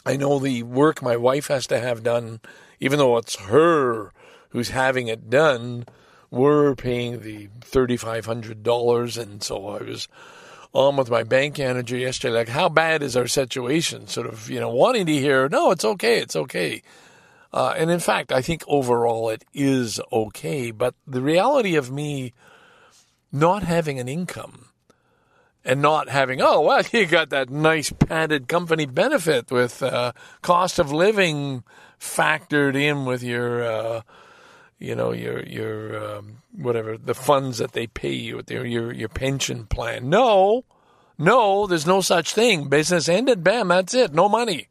[0.06, 2.40] I know the work my wife has to have done
[2.80, 4.14] even though it's her
[4.50, 5.86] who's having it done,
[6.32, 9.18] we're paying the $3,500.
[9.22, 10.08] And so I was
[10.74, 14.08] on with my bank manager yesterday, like, how bad is our situation?
[14.08, 16.84] Sort of, you know, wanting to hear, no, it's okay, it's okay.
[17.52, 20.72] Uh, and in fact, I think overall it is okay.
[20.72, 22.34] But the reality of me
[23.32, 24.66] not having an income
[25.66, 30.12] and not having, oh, well, you got that nice padded company benefit with uh,
[30.42, 31.64] cost of living
[32.00, 34.02] factored in with your, uh,
[34.80, 39.10] you know, your your um, whatever the funds that they pay you your your your
[39.10, 40.10] pension plan.
[40.10, 40.64] No,
[41.18, 42.70] no, there's no such thing.
[42.70, 43.44] Business ended.
[43.44, 44.14] Bam, that's it.
[44.14, 44.68] No money.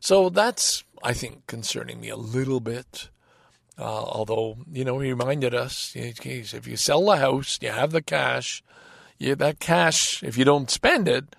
[0.00, 3.08] So that's I think concerning me a little bit.
[3.78, 8.02] Uh, although you know, he reminded us if you sell the house, you have the
[8.02, 8.62] cash.
[9.18, 11.36] You, that cash, if you don't spend it,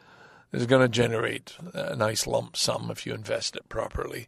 [0.52, 4.28] is going to generate a nice lump sum if you invest it properly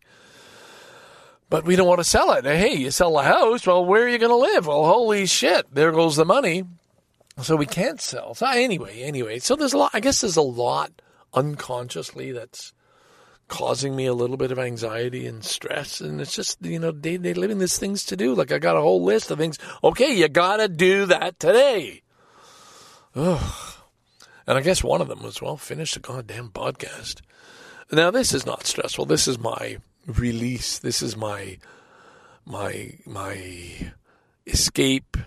[1.53, 2.45] but we don't want to sell it.
[2.45, 4.65] Hey, you sell a house, well, where are you going to live?
[4.65, 6.63] Well, holy shit, there goes the money.
[7.43, 8.33] So we can't sell.
[8.33, 9.91] So anyway, anyway, so there's a lot.
[9.93, 10.91] I guess there's a lot
[11.31, 12.73] unconsciously that's
[13.49, 16.01] causing me a little bit of anxiety and stress.
[16.01, 18.33] And it's just, you know, day to day living, there's things to do.
[18.33, 19.59] Like I got a whole list of things.
[19.83, 22.01] Okay, you got to do that today.
[23.15, 23.75] Ugh.
[24.47, 27.21] And I guess one of them was, well, finish the goddamn podcast.
[27.91, 29.05] Now, this is not stressful.
[29.05, 30.79] This is my release.
[30.79, 31.57] This is my
[32.45, 33.91] my my
[34.45, 35.17] escape,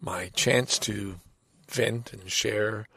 [0.00, 1.16] my chance to
[1.68, 2.88] vent and share.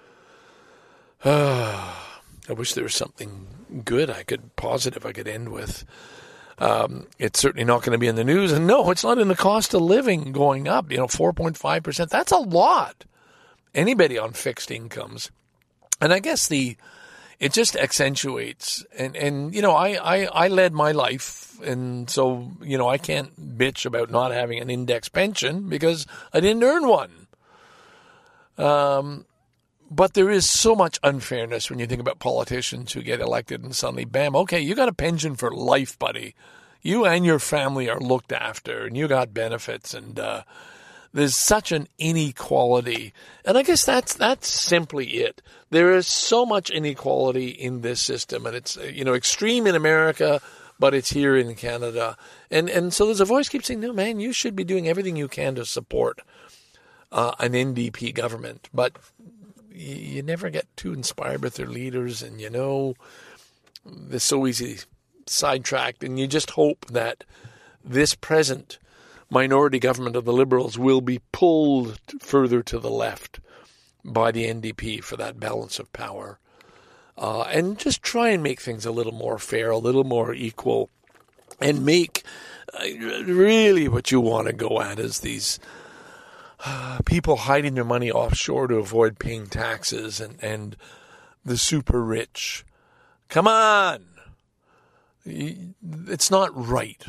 [1.24, 1.93] Uh,
[2.49, 3.47] I wish there was something
[3.84, 5.84] good I could positive I could end with.
[6.57, 9.28] Um, it's certainly not going to be in the news, and no, it's not in
[9.28, 10.89] the cost of living going up.
[10.91, 12.09] You know, four point five percent.
[12.09, 13.05] That's a lot.
[13.74, 15.32] Anybody on fixed incomes,
[15.99, 16.78] and I guess the
[17.40, 22.52] it just accentuates and and you know I, I I led my life and so
[22.62, 26.88] you know I can't bitch about not having an index pension because I didn't earn
[26.88, 27.28] one.
[28.58, 29.26] Um,
[29.92, 33.76] but there is so much unfairness when you think about politicians who get elected and
[33.76, 36.34] suddenly bam okay you got a pension for life buddy
[36.82, 40.44] you and your family are looked after and you got benefits and uh,
[41.16, 43.13] there's such an inequality.
[43.45, 45.41] And I guess that's that's simply it.
[45.70, 50.41] There is so much inequality in this system and it's you know extreme in America,
[50.78, 52.18] but it's here in Canada.
[52.51, 55.16] And and so there's a voice keeps saying, "No, man, you should be doing everything
[55.16, 56.20] you can to support
[57.13, 58.97] uh, an NDP government." But
[59.72, 62.93] you, you never get too inspired with their leaders and you know
[63.86, 64.80] they're so easy
[65.28, 67.24] sidetracked and you just hope that
[67.86, 68.80] this present
[69.30, 73.40] minority government of the Liberals will be pulled further to the left
[74.04, 76.40] by the NDP for that balance of power.
[77.18, 80.90] Uh, and just try and make things a little more fair, a little more equal,
[81.62, 82.24] and make
[82.74, 82.86] uh,
[83.24, 85.60] really what you want to go at is these
[86.66, 90.76] uh, people hiding their money offshore to avoid paying taxes and, and
[91.44, 92.66] the super rich.
[93.30, 94.06] Come on!
[95.26, 97.04] It's not right.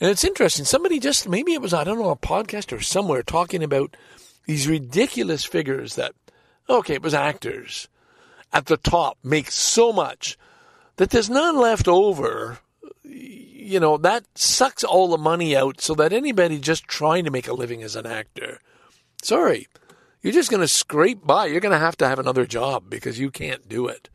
[0.00, 0.64] And it's interesting.
[0.64, 3.96] Somebody just, maybe it was, I don't know, a podcast or somewhere talking about
[4.46, 6.12] these ridiculous figures that,
[6.68, 7.88] okay, it was actors
[8.52, 10.38] at the top make so much
[10.96, 12.58] that there's none left over.
[13.02, 17.48] You know, that sucks all the money out so that anybody just trying to make
[17.48, 18.60] a living as an actor,
[19.22, 19.68] sorry,
[20.22, 21.46] you're just going to scrape by.
[21.46, 24.08] You're going to have to have another job because you can't do it.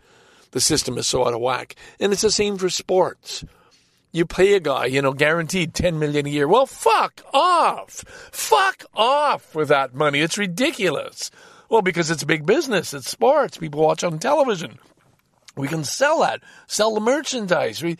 [0.51, 1.75] The system is so out of whack.
[1.99, 3.43] And it's the same for sports
[4.14, 6.47] you pay a guy, you know, guaranteed 10 million a year.
[6.47, 8.05] Well, fuck off.
[8.32, 10.22] Fuck off with that money.
[10.22, 11.32] It's ridiculous.
[11.68, 12.93] Well, because it's big business.
[12.93, 13.57] It's sports.
[13.57, 14.78] People watch on television.
[15.57, 17.84] We can sell that, sell the merchandise.
[17.84, 17.97] We,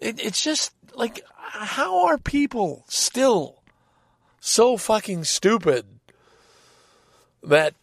[0.00, 3.62] it, it's just like, how are people still
[4.40, 5.84] so fucking stupid
[7.42, 7.74] that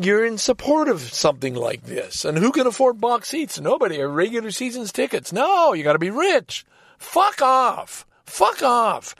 [0.00, 2.24] you're in support of something like this.
[2.24, 3.58] And who can afford box seats?
[3.58, 4.00] Nobody.
[4.00, 5.32] Or regular season's tickets.
[5.32, 6.64] No, you got to be rich.
[6.98, 8.06] Fuck off.
[8.26, 9.14] Fuck off.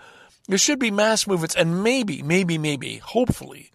[0.48, 3.70] There should be mass movements, and maybe, maybe, maybe, hopefully,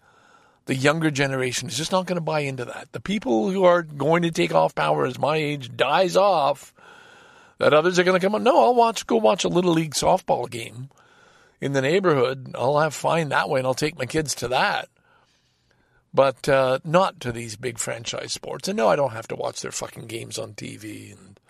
[0.66, 2.88] the younger generation is just not going to buy into that.
[2.92, 6.74] The people who are going to take off power as my age dies off,
[7.58, 8.42] that others are going to come on.
[8.42, 10.90] No, I'll watch, go watch a little league softball game
[11.60, 12.54] in the neighborhood.
[12.56, 14.88] I'll have fun that way, and I'll take my kids to that.
[16.12, 18.68] But uh, not to these big franchise sports.
[18.68, 21.40] And no, I don't have to watch their fucking games on TV and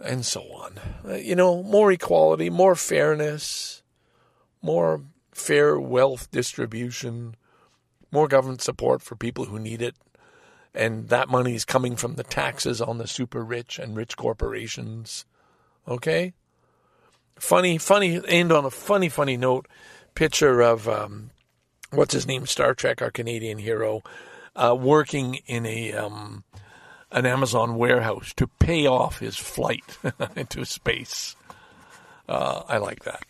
[0.00, 0.80] and so on.
[1.06, 3.82] Uh, you know, more equality, more fairness,
[4.62, 7.34] more fair wealth distribution,
[8.10, 9.94] more government support for people who need it.
[10.74, 15.24] And that money is coming from the taxes on the super rich and rich corporations.
[15.88, 16.34] Okay?
[17.36, 19.66] Funny, funny, end on a funny, funny note.
[20.14, 21.30] Picture of, um,
[21.90, 24.02] what's his name, Star Trek, our Canadian hero,
[24.54, 26.44] uh, working in a, um,
[27.12, 29.98] an Amazon warehouse to pay off his flight
[30.36, 31.36] into space.
[32.28, 33.24] Uh, I like that.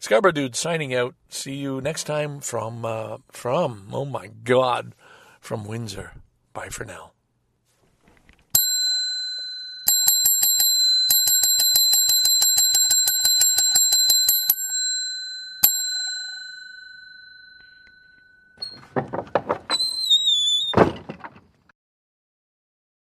[0.00, 1.14] Scarborough Dude signing out.
[1.28, 4.94] See you next time from, uh, from, oh my God,
[5.40, 6.12] from Windsor.
[6.52, 7.13] Bye for now.